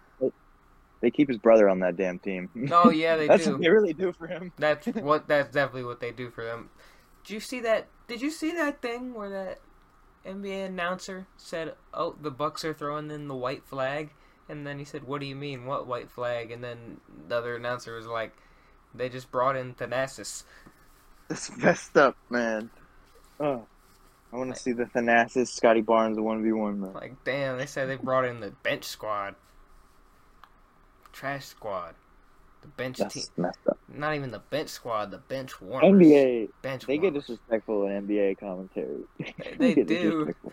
[1.00, 2.48] They keep his brother on that damn team.
[2.72, 3.52] Oh yeah, they That's do.
[3.52, 4.52] what they really do for him.
[4.56, 5.26] That's what.
[5.28, 6.70] That's definitely what they do for them.
[7.24, 7.88] Did you see that?
[8.08, 9.60] Did you see that thing where that
[10.24, 14.10] NBA announcer said, "Oh, the Bucks are throwing in the white flag,"
[14.48, 17.56] and then he said, "What do you mean, what white flag?" And then the other
[17.56, 18.36] announcer was like,
[18.94, 20.44] "They just brought in Thanasis."
[21.30, 22.70] It's messed up, man.
[23.40, 23.66] Oh,
[24.32, 26.92] I want to see the Thanasis Scottie Barnes one v one man.
[26.92, 29.34] Like, damn, they said they brought in the bench squad,
[31.12, 31.94] trash squad,
[32.62, 33.04] the bench team.
[33.08, 33.78] That's messed up.
[33.88, 36.06] Not even the bench squad, the bench warmers.
[36.06, 39.02] NBA, bench they get disrespectful in NBA commentary.
[39.58, 40.34] They get do.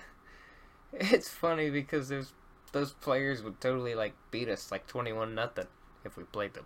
[0.92, 2.34] It's funny because there's
[2.72, 5.68] those players would totally like beat us like twenty one nothing
[6.06, 6.66] if we played them.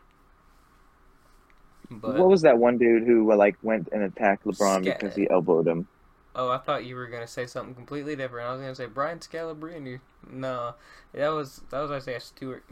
[1.90, 5.16] But what was that one dude who uh, like went and attacked LeBron Sca- because
[5.16, 5.88] he elbowed him?
[6.36, 8.48] oh, I thought you were gonna say something completely different.
[8.48, 10.00] I was gonna say Brian Scalabrine.
[10.30, 10.76] No,
[11.14, 12.64] that was that was Isaiah Stewart.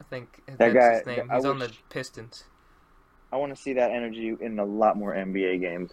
[0.00, 1.30] I think that's guy- his name.
[1.32, 2.44] He's on the Pistons.
[3.32, 5.92] I want to see that energy in a lot more NBA games.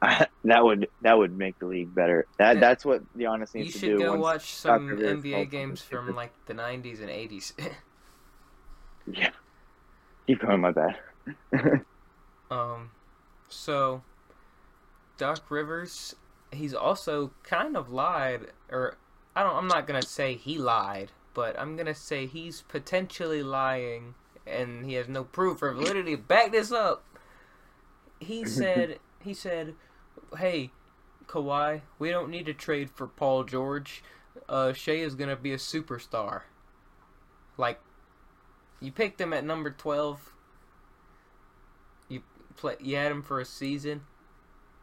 [0.44, 2.26] that would that would make the league better.
[2.38, 2.60] That Yeah.
[2.60, 3.98] that's what the honest You needs to should do.
[3.98, 4.88] go once- watch some.
[4.90, 7.52] NBA games from like the '90s and '80s.
[9.10, 9.30] Yeah,
[10.26, 10.60] keep going.
[10.60, 10.98] My bad.
[12.50, 12.92] Um,
[13.48, 14.02] so
[15.18, 16.14] Doc Rivers,
[16.50, 18.96] he's also kind of lied, or
[19.36, 19.54] I don't.
[19.54, 24.14] I'm not gonna say he lied, but I'm gonna say he's potentially lying,
[24.46, 27.04] and he has no proof or validity to back this up.
[28.18, 29.74] He said, he said,
[30.36, 30.70] "Hey,
[31.26, 34.02] Kawhi, we don't need to trade for Paul George.
[34.48, 36.42] Uh, Shai is gonna be a superstar.
[37.56, 37.80] Like,
[38.80, 40.34] you picked him at number 12.
[42.08, 42.22] You,
[42.56, 44.02] play you had him for a season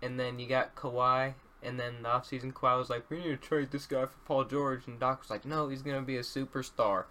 [0.01, 1.33] and then you got Kawhi
[1.63, 4.43] and then the offseason Kawhi was like, We need to trade this guy for Paul
[4.43, 7.05] George and Doc was like, No, he's gonna be a superstar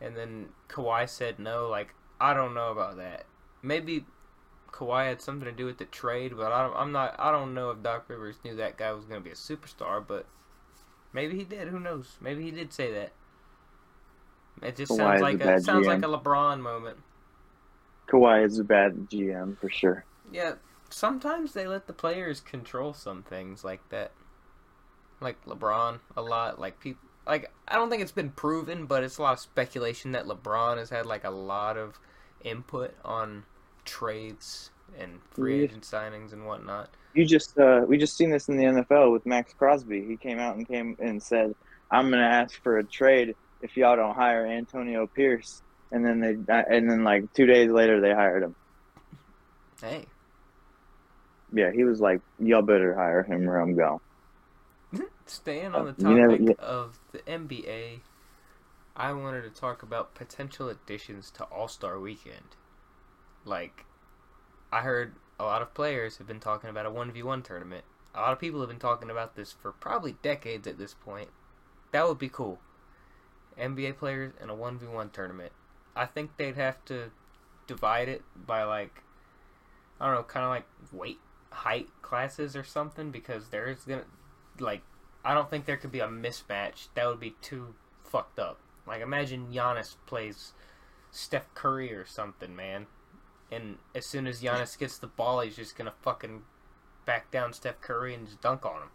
[0.00, 1.68] and then Kawhi said no.
[1.68, 3.26] Like I don't know about that.
[3.62, 4.04] Maybe
[4.74, 7.14] Kawhi had something to do with the trade, but I don't, I'm not.
[7.18, 10.04] I don't know if Doc Rivers knew that guy was going to be a superstar,
[10.04, 10.26] but
[11.12, 11.68] maybe he did.
[11.68, 12.16] Who knows?
[12.20, 13.12] Maybe he did say that.
[14.62, 16.98] It just Kawhi sounds like a a, sounds like a LeBron moment.
[18.08, 20.04] Kawhi is a bad GM for sure.
[20.32, 20.54] Yeah,
[20.90, 24.10] sometimes they let the players control some things like that.
[25.20, 26.58] Like LeBron a lot.
[26.58, 30.10] Like people like I don't think it's been proven, but it's a lot of speculation
[30.12, 32.00] that LeBron has had like a lot of
[32.42, 33.44] input on
[33.84, 36.90] trades and free agent signings and whatnot.
[37.14, 40.04] You just uh, we just seen this in the NFL with Maxx Crosby.
[40.04, 41.54] He came out and came and said,
[41.90, 45.62] "I'm going to ask for a trade if y'all don't hire Antonio Pierce."
[45.92, 48.56] And then they and then like two days later they hired him.
[49.80, 50.06] Hey,
[51.52, 54.00] Yeah, he was like, "Y'all better hire him or I'm gone."
[55.26, 56.64] staying on the You topic yeah.
[56.64, 58.00] of the NBA,
[58.96, 62.56] I wanted to talk about potential additions to All Star Weekend.
[63.44, 63.84] Like,
[64.72, 67.84] I heard a lot of players have been talking about a 1v1 tournament.
[68.14, 71.30] A lot of people have been talking about this for probably decades at this point.
[71.92, 72.58] That would be cool.
[73.58, 75.52] NBA players in a 1v1 tournament.
[75.96, 77.10] I think they'd have to
[77.66, 79.02] divide it by, like,
[80.00, 81.18] I don't know, kind of like weight,
[81.50, 84.04] height classes or something because there's gonna,
[84.58, 84.82] like,
[85.24, 86.88] I don't think there could be a mismatch.
[86.94, 87.74] That would be too
[88.04, 88.58] fucked up.
[88.86, 90.52] Like, imagine Giannis plays
[91.10, 92.86] Steph Curry or something, man.
[93.50, 96.42] And as soon as Giannis gets the ball, he's just gonna fucking
[97.04, 98.90] back down Steph Curry and just dunk on him.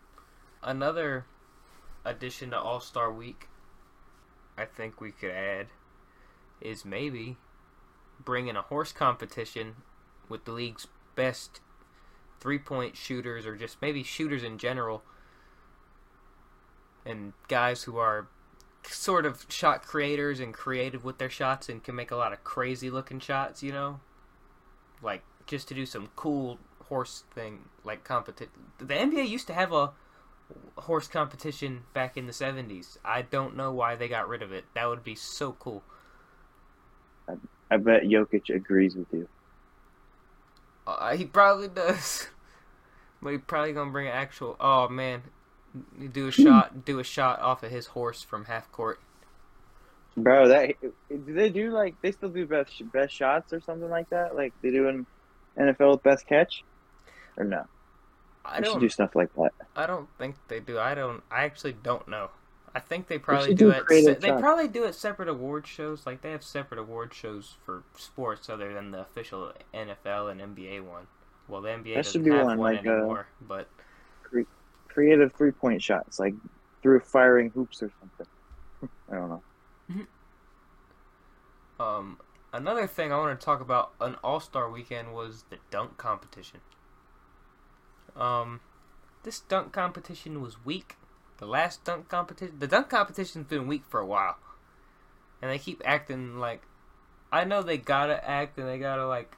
[0.62, 1.26] Another
[2.04, 3.48] addition to All Star Week,
[4.58, 5.68] I think we could add,
[6.60, 7.38] is maybe
[8.20, 9.76] bringing a horse competition
[10.28, 11.62] with the league's best
[12.40, 15.04] three point shooters or just maybe shooters in general
[17.06, 18.28] and guys who are
[18.84, 22.44] sort of shot creators and creative with their shots and can make a lot of
[22.44, 24.00] crazy looking shots, you know?
[25.02, 28.52] Like just to do some cool horse thing like competition.
[28.78, 29.92] The NBA used to have a
[30.78, 32.98] horse competition back in the 70s.
[33.06, 34.66] I don't know why they got rid of it.
[34.74, 35.84] That would be so cool.
[37.72, 39.28] I bet Jokic agrees with you.
[40.88, 42.28] Uh, he probably does.
[43.22, 44.56] But he probably gonna bring an actual.
[44.62, 45.24] Oh man,
[46.14, 49.02] do a shot, do a shot off of his horse from half court.
[50.24, 50.76] Bro, that
[51.10, 54.36] do they do like they still do best best shots or something like that?
[54.36, 55.06] Like they do in
[55.58, 56.64] NFL with best catch,
[57.38, 57.66] or no?
[58.46, 58.80] I They don't.
[58.80, 59.52] do stuff like that.
[59.76, 60.80] I don't think they do.
[60.80, 61.24] I don't.
[61.32, 62.32] I actually don't know.
[62.74, 63.90] I think they probably do do it.
[63.90, 66.06] Se- they probably do it separate award shows.
[66.06, 70.82] Like they have separate award shows for sports other than the official NFL and NBA
[70.82, 71.08] one.
[71.48, 73.28] Well, the NBA That doesn't should be have one, one like, uh, anymore.
[73.42, 73.68] but
[74.88, 76.34] Creative three point shots, like
[76.82, 78.26] through firing hoops or something.
[79.12, 79.44] I don't know.
[81.80, 82.20] Um,
[82.54, 86.62] another thing I want to talk about an All Star weekend was the dunk competition.
[88.16, 88.60] Um,
[89.24, 90.96] this dunk competition was weak.
[91.38, 94.38] The last dunk competition, the dunk competition's been weak for a while,
[95.42, 96.64] and they keep acting like.
[97.32, 99.36] I know they gotta act and they gotta like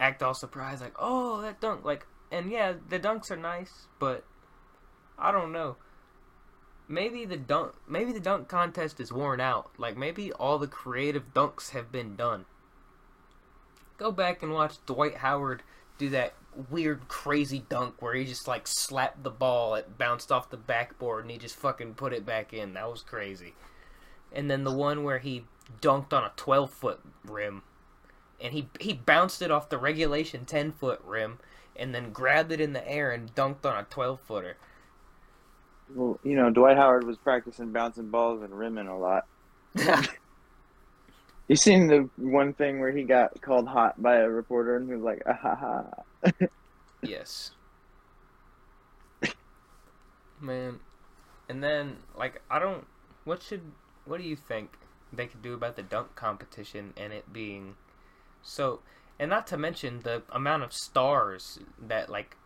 [0.00, 4.24] act all surprised, like oh that dunk, like and yeah the dunks are nice, but
[5.18, 5.76] I don't know.
[6.88, 9.70] Maybe the dunk, maybe the dunk contest is worn out.
[9.78, 12.44] Like maybe all the creative dunks have been done.
[13.98, 15.62] Go back and watch Dwight Howard
[15.98, 16.34] do that
[16.70, 21.24] weird, crazy dunk where he just like slapped the ball, it bounced off the backboard,
[21.24, 22.74] and he just fucking put it back in.
[22.74, 23.54] That was crazy.
[24.32, 25.44] And then the one where he
[25.80, 27.62] dunked on a 12 foot rim,
[28.40, 31.38] and he he bounced it off the regulation 10 foot rim,
[31.74, 34.56] and then grabbed it in the air and dunked on a 12 footer.
[35.94, 39.26] Well, you know, Dwight Howard was practicing bouncing balls and rimming a lot.
[41.48, 44.94] You seen the one thing where he got called hot by a reporter and he
[44.94, 45.54] was like, ah, ha,
[46.24, 46.46] ha.
[47.02, 47.52] Yes.
[50.40, 50.80] Man.
[51.48, 52.86] And then like I don't
[53.24, 53.62] what should
[54.04, 54.72] what do you think
[55.12, 57.76] they could do about the dunk competition and it being
[58.42, 58.80] so
[59.18, 62.36] and not to mention the amount of stars that like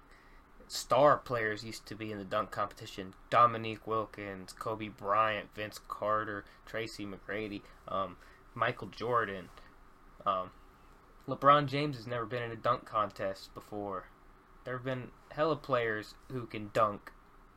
[0.71, 3.12] star players used to be in the dunk competition.
[3.29, 8.16] Dominique Wilkins, Kobe Bryant, Vince Carter, Tracy McGrady, um,
[8.55, 9.49] Michael Jordan.
[10.25, 10.51] Um,
[11.29, 14.05] LeBron James has never been in a dunk contest before.
[14.64, 17.11] There have been hella players who can dunk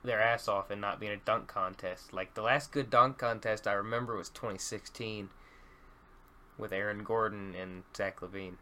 [0.03, 2.13] their ass off and not be in a dunk contest.
[2.13, 5.29] Like the last good dunk contest I remember was 2016
[6.57, 8.55] with Aaron Gordon and Zach LaVine.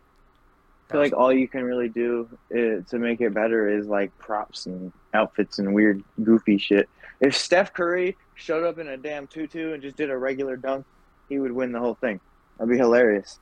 [0.91, 4.15] I feel like all you can really do uh, to make it better is like
[4.17, 6.89] props and outfits and weird, goofy shit.
[7.21, 10.85] If Steph Curry showed up in a damn tutu and just did a regular dunk,
[11.29, 12.19] he would win the whole thing.
[12.57, 13.39] That'd be hilarious.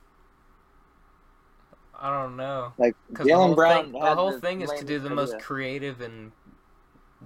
[1.98, 2.72] I don't know.
[2.78, 3.84] Like Jaylen whole Brown.
[3.84, 6.30] thing, the whole thing is to do the most creative and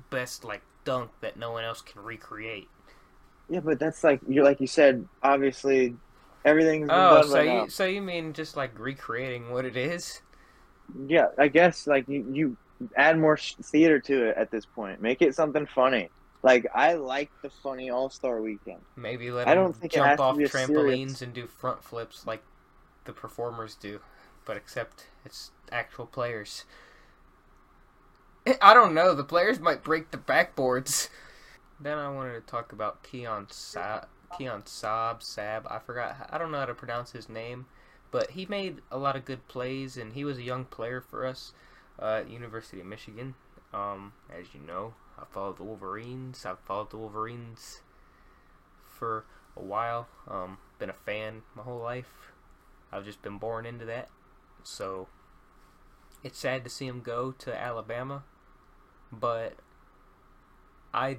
[0.08, 2.68] best like dunk that no one else can recreate.
[3.50, 5.06] Yeah, but that's like you like you said.
[5.22, 5.96] Obviously,
[6.44, 7.66] everything's Oh, so you now.
[7.68, 10.20] so you mean just like recreating what it is?
[11.06, 12.56] Yeah, I guess like you you
[12.96, 15.00] add more sh- theater to it at this point.
[15.00, 16.10] Make it something funny.
[16.42, 18.80] Like I like the funny All Star Weekend.
[18.96, 22.42] Maybe let I don't think jump off trampolines and do front flips like
[23.04, 24.00] the performers do,
[24.44, 26.64] but except it's actual players.
[28.60, 29.14] I don't know.
[29.14, 31.08] The players might break the backboards.
[31.80, 34.04] Then I wanted to talk about Keon Sa-
[34.36, 35.66] Keon Saab Sab.
[35.68, 36.28] I forgot.
[36.30, 37.66] I don't know how to pronounce his name,
[38.10, 41.26] but he made a lot of good plays, and he was a young player for
[41.26, 41.52] us
[42.00, 43.34] uh, at University of Michigan.
[43.72, 46.46] Um, as you know, I followed the Wolverines.
[46.46, 47.80] I've followed the Wolverines
[48.86, 49.24] for
[49.56, 50.08] a while.
[50.28, 52.32] Um, been a fan my whole life.
[52.92, 54.08] I've just been born into that.
[54.62, 55.08] So
[56.22, 58.24] it's sad to see him go to Alabama,
[59.12, 59.54] but
[60.92, 61.18] I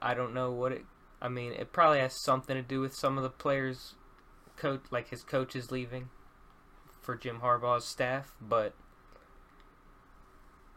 [0.00, 0.84] I don't know what it.
[1.26, 3.96] I mean, it probably has something to do with some of the players,
[4.56, 6.08] coach like his coaches leaving
[7.02, 8.74] for Jim Harbaugh's staff, but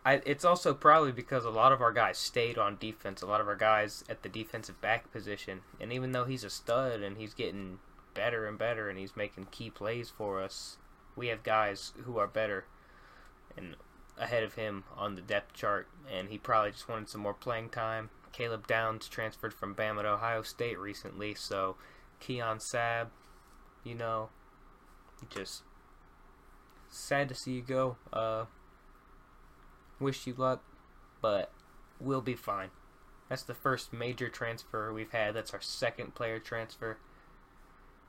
[0.04, 3.22] I, it's also probably because a lot of our guys stayed on defense.
[3.22, 6.50] A lot of our guys at the defensive back position, and even though he's a
[6.50, 7.78] stud and he's getting
[8.16, 10.78] better and better and he's making key plays for us,
[11.16, 12.66] we have guys who are better
[13.56, 13.76] and
[14.18, 17.70] ahead of him on the depth chart, and he probably just wanted some more playing
[17.70, 18.10] time.
[18.32, 21.76] Caleb Downs transferred from Bama to Ohio State recently, so
[22.20, 23.08] Keon Sabb,
[23.84, 24.30] you know,
[25.30, 25.64] just
[26.90, 27.98] sad to see you go.
[28.12, 28.46] Uh,
[30.00, 30.64] wish you luck,
[31.22, 31.52] but
[32.00, 32.70] we'll be fine.
[33.30, 35.36] That's the first major transfer we've had.
[35.36, 36.98] That's our second player transfer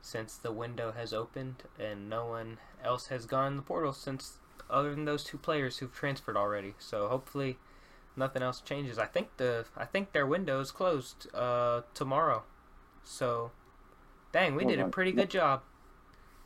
[0.01, 4.39] since the window has opened, and no one else has gone in the portal since
[4.69, 6.73] other than those two players who've transferred already.
[6.79, 7.57] So hopefully
[8.15, 8.97] nothing else changes.
[8.99, 12.43] I think the I think their window is closed uh, tomorrow.
[13.03, 13.51] So
[14.31, 15.61] dang, we Oh did a pretty good job.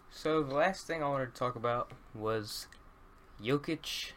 [0.10, 2.68] So the last thing I wanted to talk about was
[3.44, 4.12] Jokic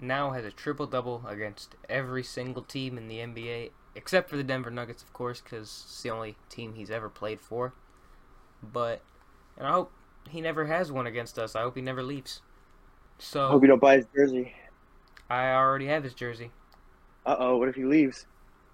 [0.00, 4.42] now has a triple double against every single team in the NBA except for the
[4.42, 7.74] Denver Nuggets, of course, because it's the only team he's ever played for.
[8.62, 9.02] But
[9.56, 9.92] and I hope
[10.28, 11.54] he never has one against us.
[11.54, 12.40] I hope he never leaves.
[13.18, 14.54] So Hope you don't buy his jersey.
[15.28, 16.50] I already have his jersey.
[17.24, 18.26] Uh oh, what if he leaves?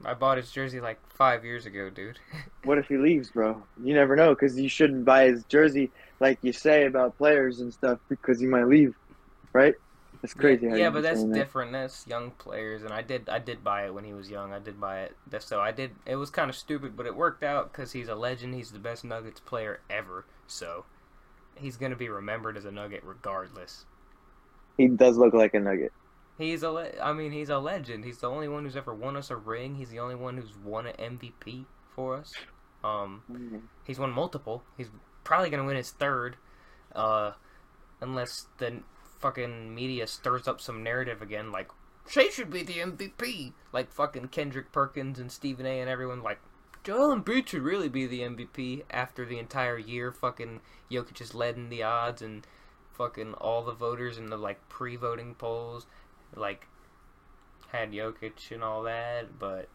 [0.05, 2.19] I bought his jersey like five years ago, dude.
[2.65, 3.63] What if he leaves, bro?
[3.83, 5.91] You never know, because you shouldn't buy his jersey
[6.21, 8.95] like you say about players and stuff because he might leave,
[9.55, 9.75] right?
[10.21, 10.67] That's crazy.
[10.67, 11.35] Yeah, yeah, but that's that.
[11.35, 11.73] different.
[11.73, 14.53] That's young players, and I did I did buy it when he was young.
[14.53, 15.17] I did buy it.
[15.31, 15.93] That's- So I did.
[16.07, 18.55] It was kind of stupid, but it worked out because he's a legend.
[18.55, 20.27] He's the best Nuggets player ever.
[20.47, 20.85] So
[21.55, 23.85] he's gonna be remembered as a Nugget regardless.
[24.77, 25.93] He does look like a nugget.
[26.39, 28.05] He's a le- I mean, he's a legend.
[28.05, 29.75] He's the only one who's ever won us a ring.
[29.75, 32.33] He's the only one who's won an MVP for us.
[32.85, 34.63] Um, he's won multiple.
[34.77, 34.89] He's
[35.25, 36.37] probably gonna win his third,
[36.95, 37.33] uh,
[38.01, 38.83] unless the
[39.21, 41.69] fucking media stirs up some narrative again, like
[42.09, 45.81] Shai should be the MVP, like fucking Kendrick Perkins and Stephen A.
[45.81, 46.39] and everyone like.
[46.85, 50.11] Joel Embiid should really be the MVP after the entire year.
[50.11, 50.61] Fucking
[50.91, 52.47] Jokic has led in the odds and
[52.93, 55.87] fucking all the voters in the like pre-voting polls,
[56.37, 56.67] like
[57.73, 59.39] had Jokic and all that.
[59.39, 59.69] But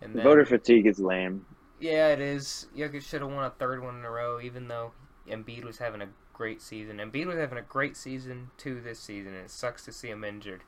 [0.00, 1.46] and then, Voter fatigue is lame.
[1.80, 2.66] yeah, it is.
[2.76, 4.92] Jokic should have won a third one in a row, even though
[5.28, 6.98] Embiid was having a great season.
[6.98, 10.24] Embiid was having a great season too this season, and it sucks to see him
[10.24, 10.62] injured.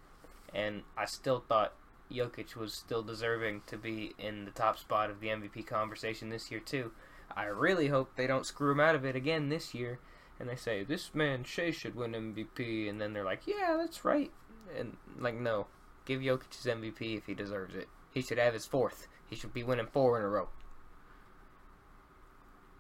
[0.55, 1.75] And I still thought
[2.11, 6.51] Jokic was still deserving to be in the top spot of the MVP conversation this
[6.51, 6.93] year too.
[7.37, 9.99] I really hope they don't screw him out of it again this year,
[10.39, 14.05] and they say this man Shai should win MVP, and then they're like, yeah, that's
[14.05, 14.31] right,
[14.77, 15.69] and like no,
[16.05, 17.89] give Jokic his MVP if he deserves it.
[18.11, 19.09] He should have his fourth.
[19.27, 20.49] He should be winning four in a row.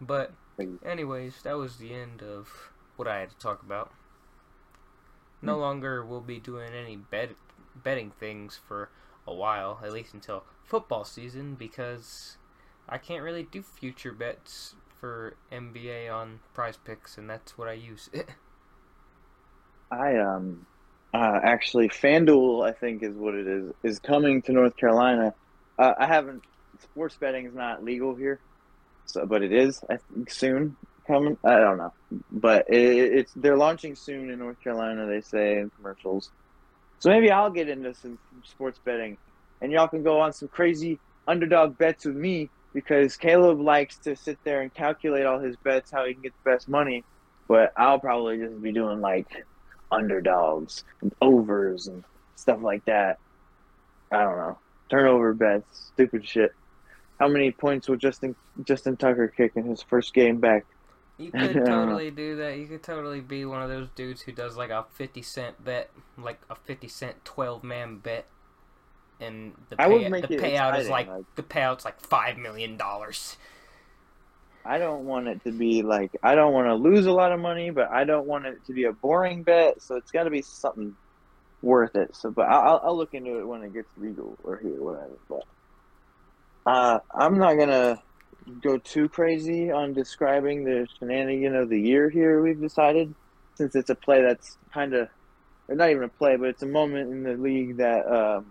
[0.00, 0.32] But,
[0.82, 3.92] anyways, that was the end of what I had to talk about.
[5.40, 5.58] No Hmm.
[5.58, 7.36] longer will be doing any bet
[7.74, 8.90] betting things for
[9.26, 12.36] a while, at least until football season, because
[12.88, 18.10] I can't really do future bets for NBA on PrizePicks, and that's what I use.
[19.90, 20.66] I um
[21.14, 25.34] uh actually FanDuel I think is what it is is coming to North Carolina.
[25.78, 26.42] Uh, I haven't
[26.82, 28.40] sports betting is not legal here,
[29.06, 30.76] so but it is I think soon
[31.06, 31.36] coming.
[31.44, 31.92] I don't know,
[32.30, 35.06] but it, it's they're launching soon in North Carolina.
[35.06, 36.30] They say in commercials,
[36.98, 39.18] so maybe I'll get into some sports betting,
[39.60, 44.14] and y'all can go on some crazy underdog bets with me because Caleb likes to
[44.16, 47.04] sit there and calculate all his bets, how he can get the best money.
[47.48, 49.46] But I'll probably just be doing like
[49.90, 52.04] underdogs and overs and
[52.34, 53.18] stuff like that.
[54.10, 54.58] I don't know.
[54.88, 56.52] Turnover bets, stupid shit.
[57.18, 60.64] How many points will Justin Justin Tucker kick in his first game back?
[61.18, 62.58] You could totally do that.
[62.58, 65.90] You could totally be one of those dudes who does like a 50 cent bet,
[66.18, 68.26] like a 50 cent 12 man bet.
[69.18, 73.38] And the, pay, the payout is exciting, like, like- the payout's like five million dollars.
[74.66, 77.40] I don't want it to be like I don't want to lose a lot of
[77.40, 79.80] money, but I don't want it to be a boring bet.
[79.80, 80.96] So it's got to be something
[81.62, 82.14] worth it.
[82.14, 85.18] So, but I'll, I'll look into it when it gets legal or here, whatever.
[85.28, 85.42] But
[86.70, 87.98] uh, I'm not gonna
[88.62, 92.42] go too crazy on describing the shenanigan of the year here.
[92.42, 93.14] We've decided
[93.56, 95.08] since it's a play that's kind of,
[95.68, 98.46] or not even a play, but it's a moment in the league that um,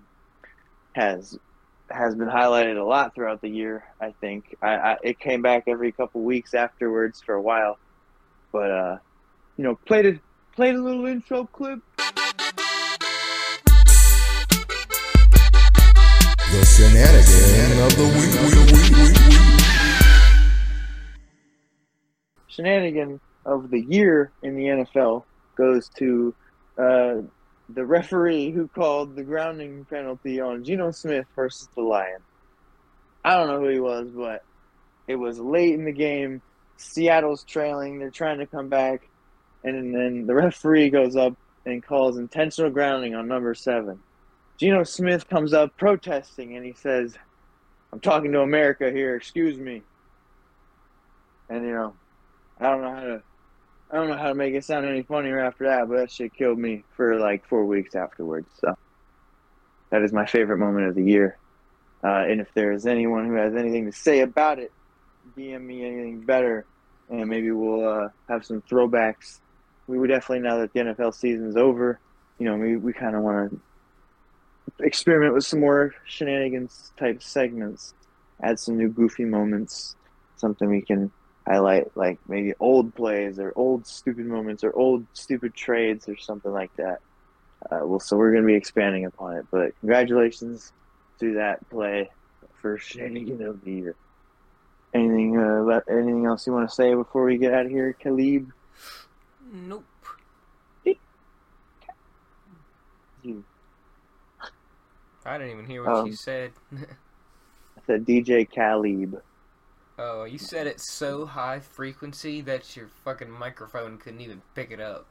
[0.94, 1.38] has
[1.90, 3.84] has been highlighted a lot throughout the year.
[4.02, 7.78] I think I, I it came back every couple weeks afterwards for a while,
[8.52, 8.98] but uh,
[9.57, 10.20] you know, played a
[10.56, 11.80] played a little intro clip.
[16.52, 18.32] The shenanigan of the week.
[22.48, 25.24] Shenanigan of the year in the NFL
[25.56, 26.34] goes to
[26.78, 27.16] uh,
[27.70, 32.20] the referee who called the grounding penalty on Geno Smith versus the Lion.
[33.24, 34.42] I don't know who he was, but
[35.08, 36.42] it was late in the game.
[36.78, 37.98] Seattle's trailing.
[37.98, 39.02] They're trying to come back.
[39.64, 41.34] And then the referee goes up
[41.66, 44.00] and calls intentional grounding on number seven.
[44.60, 47.18] Geno Smith comes up protesting and he says,
[47.92, 49.82] I'm talking to America here, excuse me.
[51.50, 51.96] And you know,
[52.60, 53.24] I don't know how to
[53.91, 56.34] I don't know how to make it sound any funnier after that, but that shit
[56.34, 58.48] killed me for like four weeks afterwards.
[58.60, 58.76] So
[59.91, 61.38] that is my favorite moment of the year.
[62.03, 64.72] Uh, and if there is anyone who has anything to say about it,
[65.38, 66.66] DM me anything better,
[67.10, 69.40] and maybe we'll uh, have some throwbacks.
[69.88, 71.99] We would definitely now that the NFL season's over,
[72.40, 77.94] you know, we we kind of want to experiment with some more shenanigans type segments,
[78.41, 79.95] add some new goofy moments,
[80.36, 81.12] something we can
[81.48, 86.18] highlight like like maybe old plays or old stupid moments or old stupid trades or
[86.18, 87.00] something like that.
[87.72, 89.46] Uh, well, so we're going to be expanding upon it.
[89.52, 90.72] But congratulations
[91.20, 92.10] to that play
[92.62, 93.96] for shenanigan of the year.
[94.94, 97.96] Anything, uh, le- anything else you want to say before we get out of here,
[98.04, 98.52] Khalib?
[99.52, 99.84] Nope.
[103.24, 103.44] You,
[105.26, 106.52] I didn't even hear what Um, you said.
[106.74, 109.20] I said DJ Khalib.
[109.98, 114.80] Oh, you said it so high frequency that your fucking microphone couldn't even pick it
[114.80, 115.06] up.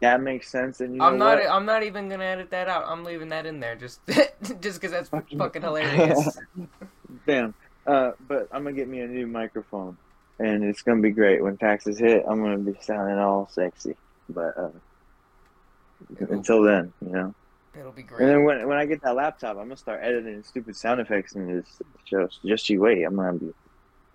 [0.00, 0.80] That makes sense.
[0.80, 1.38] And you I'm not.
[1.38, 1.50] what?
[1.50, 2.84] I'm not even gonna edit that out.
[2.86, 4.00] I'm leaving that in there just,
[4.60, 6.38] just because that's Fucking- fucking hilarious.
[7.26, 7.54] Damn.
[7.86, 9.96] Uh, but I'm gonna get me a new microphone,
[10.38, 11.42] and it's gonna be great.
[11.42, 13.96] When taxes hit, I'm gonna be sounding all sexy.
[14.28, 14.70] But uh,
[16.30, 17.34] until then, you know.
[17.78, 18.20] It'll be great.
[18.22, 21.34] And then when when I get that laptop, I'm gonna start editing stupid sound effects
[21.34, 21.66] in this
[22.04, 22.28] show.
[22.44, 23.02] Just you wait.
[23.04, 23.52] I'm gonna be,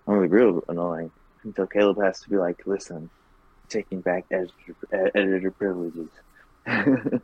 [0.06, 1.12] I'm real annoying
[1.44, 3.10] until Caleb has to be like, listen,
[3.70, 4.52] taking back editor,
[4.92, 6.10] ed- editor privileges.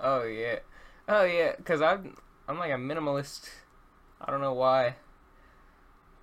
[0.00, 0.60] Oh yeah,
[1.08, 1.54] oh yeah.
[1.64, 2.16] Cause I'm
[2.48, 3.48] I'm like a minimalist.
[4.20, 4.96] I don't know why.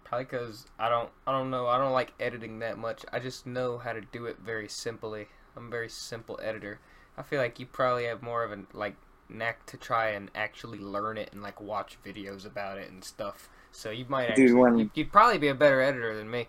[0.05, 3.05] Probably because I don't I don't know I don't like editing that much.
[3.11, 5.27] I just know how to do it very simply.
[5.55, 6.79] I'm a very simple editor.
[7.17, 8.95] I feel like you probably have more of a like
[9.27, 13.49] knack to try and actually learn it and like watch videos about it and stuff.
[13.75, 16.47] So you might Dude, actually when- you'd, you'd probably be a better editor than me.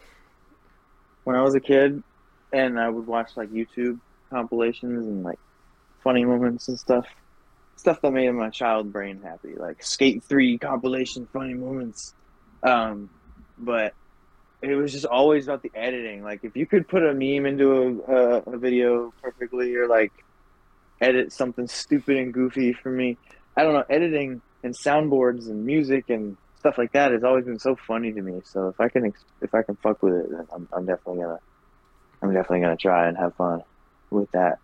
[1.25, 2.03] when I was a kid,
[2.53, 3.99] and I would watch like YouTube
[4.33, 5.39] compilations and like
[6.05, 7.05] funny moments and stuff,
[7.77, 12.15] stuff that made my child brain happy, like Skate Three compilation funny moments.
[12.63, 13.11] Um,
[13.59, 13.93] but
[14.63, 16.23] it was just always about the editing.
[16.23, 20.13] Like if you could put a meme into a, a, a video perfectly, or like
[21.01, 23.19] edit something stupid and goofy for me,
[23.57, 23.85] I don't know.
[23.91, 26.37] Editing and soundboards and music and
[26.67, 28.41] stuff like that has always been so funny to me.
[28.45, 31.39] So if I can if I can fuck with it, then I'm, I'm definitely gonna
[32.23, 33.63] I'm definitely gonna try and have fun
[34.11, 34.59] with that.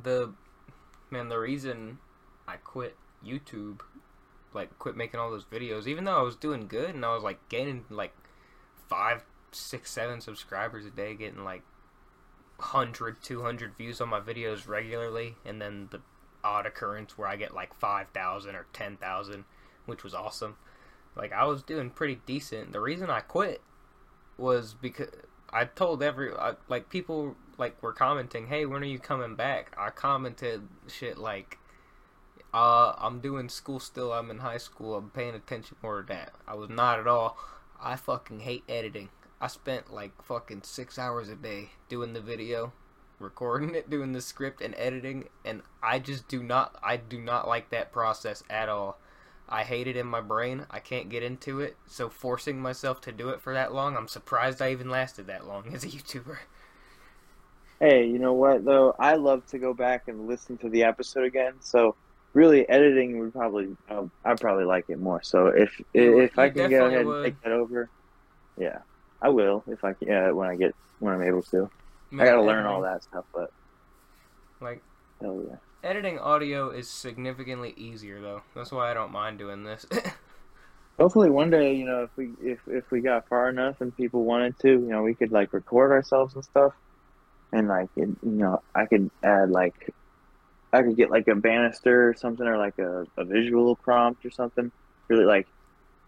[0.00, 0.32] the
[1.10, 1.98] man the reason
[2.46, 2.96] I quit
[3.26, 3.80] YouTube
[4.52, 7.22] like quit making all those videos even though I was doing good and I was
[7.22, 8.14] like gaining like
[8.88, 11.62] five six seven subscribers a day getting like
[12.56, 16.00] 100 200 views on my videos regularly and then the
[16.44, 19.44] odd occurrence where I get like 5000 or 10000
[19.86, 20.56] which was awesome
[21.16, 23.60] like I was doing pretty decent the reason I quit
[24.36, 25.08] was because
[25.50, 29.72] I told every I, like people like were commenting, "Hey, when are you coming back?"
[29.78, 31.58] I commented shit like,
[32.52, 34.12] Uh, I'm doing school still.
[34.12, 34.94] I'm in high school.
[34.94, 36.32] I'm paying attention more to that.
[36.46, 37.36] I was not at all.
[37.80, 39.08] I fucking hate editing.
[39.40, 42.72] I spent like fucking six hours a day doing the video,
[43.18, 46.76] recording it, doing the script, and editing, and I just do not.
[46.82, 48.98] I do not like that process at all.
[49.48, 50.66] I hate it in my brain.
[50.70, 51.76] I can't get into it.
[51.86, 55.46] So forcing myself to do it for that long, I'm surprised I even lasted that
[55.46, 56.38] long as a YouTuber.
[57.80, 58.94] Hey, you know what though?
[58.98, 61.54] I love to go back and listen to the episode again.
[61.60, 61.96] So
[62.32, 65.22] really, editing would probably uh, I'd probably like it more.
[65.22, 67.16] So if You- if I can go ahead would.
[67.16, 67.90] and take that over,
[68.56, 68.78] yeah,
[69.20, 70.08] I will if I can.
[70.08, 71.68] Yeah, when I get when I'm able to.
[72.12, 73.52] I gotta learn all that stuff, but
[74.60, 74.80] Like
[75.20, 75.56] hell yeah.
[75.84, 78.42] Editing audio is significantly easier though.
[78.54, 79.86] That's why I don't mind doing this.
[80.98, 84.24] Hopefully one day, you know, if we if if we got far enough and people
[84.24, 86.72] wanted to, you know, we could like record ourselves and stuff,
[87.52, 89.92] and like it, you know, I could add like,
[90.72, 94.30] I could get like a banister or something or like a, a visual prompt or
[94.30, 94.72] something.
[95.08, 95.48] Really like,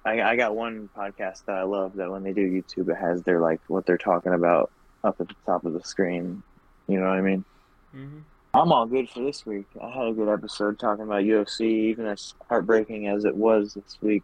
[0.04, 3.22] I I got one podcast that I love that when they do YouTube, it has
[3.24, 4.70] their like what they're talking about
[5.04, 6.42] up at the top of the screen.
[6.88, 7.44] You know what I mean?
[7.92, 8.20] hmm
[8.54, 9.66] I'm all good for this week.
[9.82, 13.98] I had a good episode talking about UFC, even as heartbreaking as it was this
[14.00, 14.22] week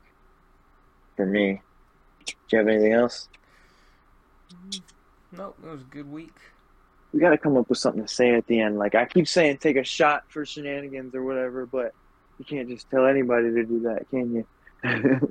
[1.17, 1.61] for me.
[2.25, 3.29] Do you have anything else?
[4.55, 5.37] Mm-hmm.
[5.37, 6.35] Nope, it was a good week.
[7.13, 8.79] We got to come up with something to say at the end.
[8.79, 11.93] Like I keep saying, take a shot for shenanigans or whatever, but
[12.39, 14.47] you can't just tell anybody to do that, can you?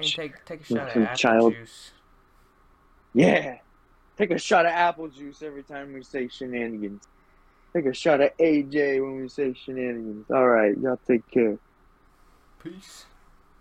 [0.00, 1.90] Take take a shot of apple child- juice.
[3.14, 3.58] yeah,
[4.16, 7.02] take a shot of apple juice every time we say shenanigans.
[7.74, 10.26] Take a shot at AJ when we say shenanigans.
[10.30, 11.58] All right, y'all take care.
[12.62, 13.06] Peace.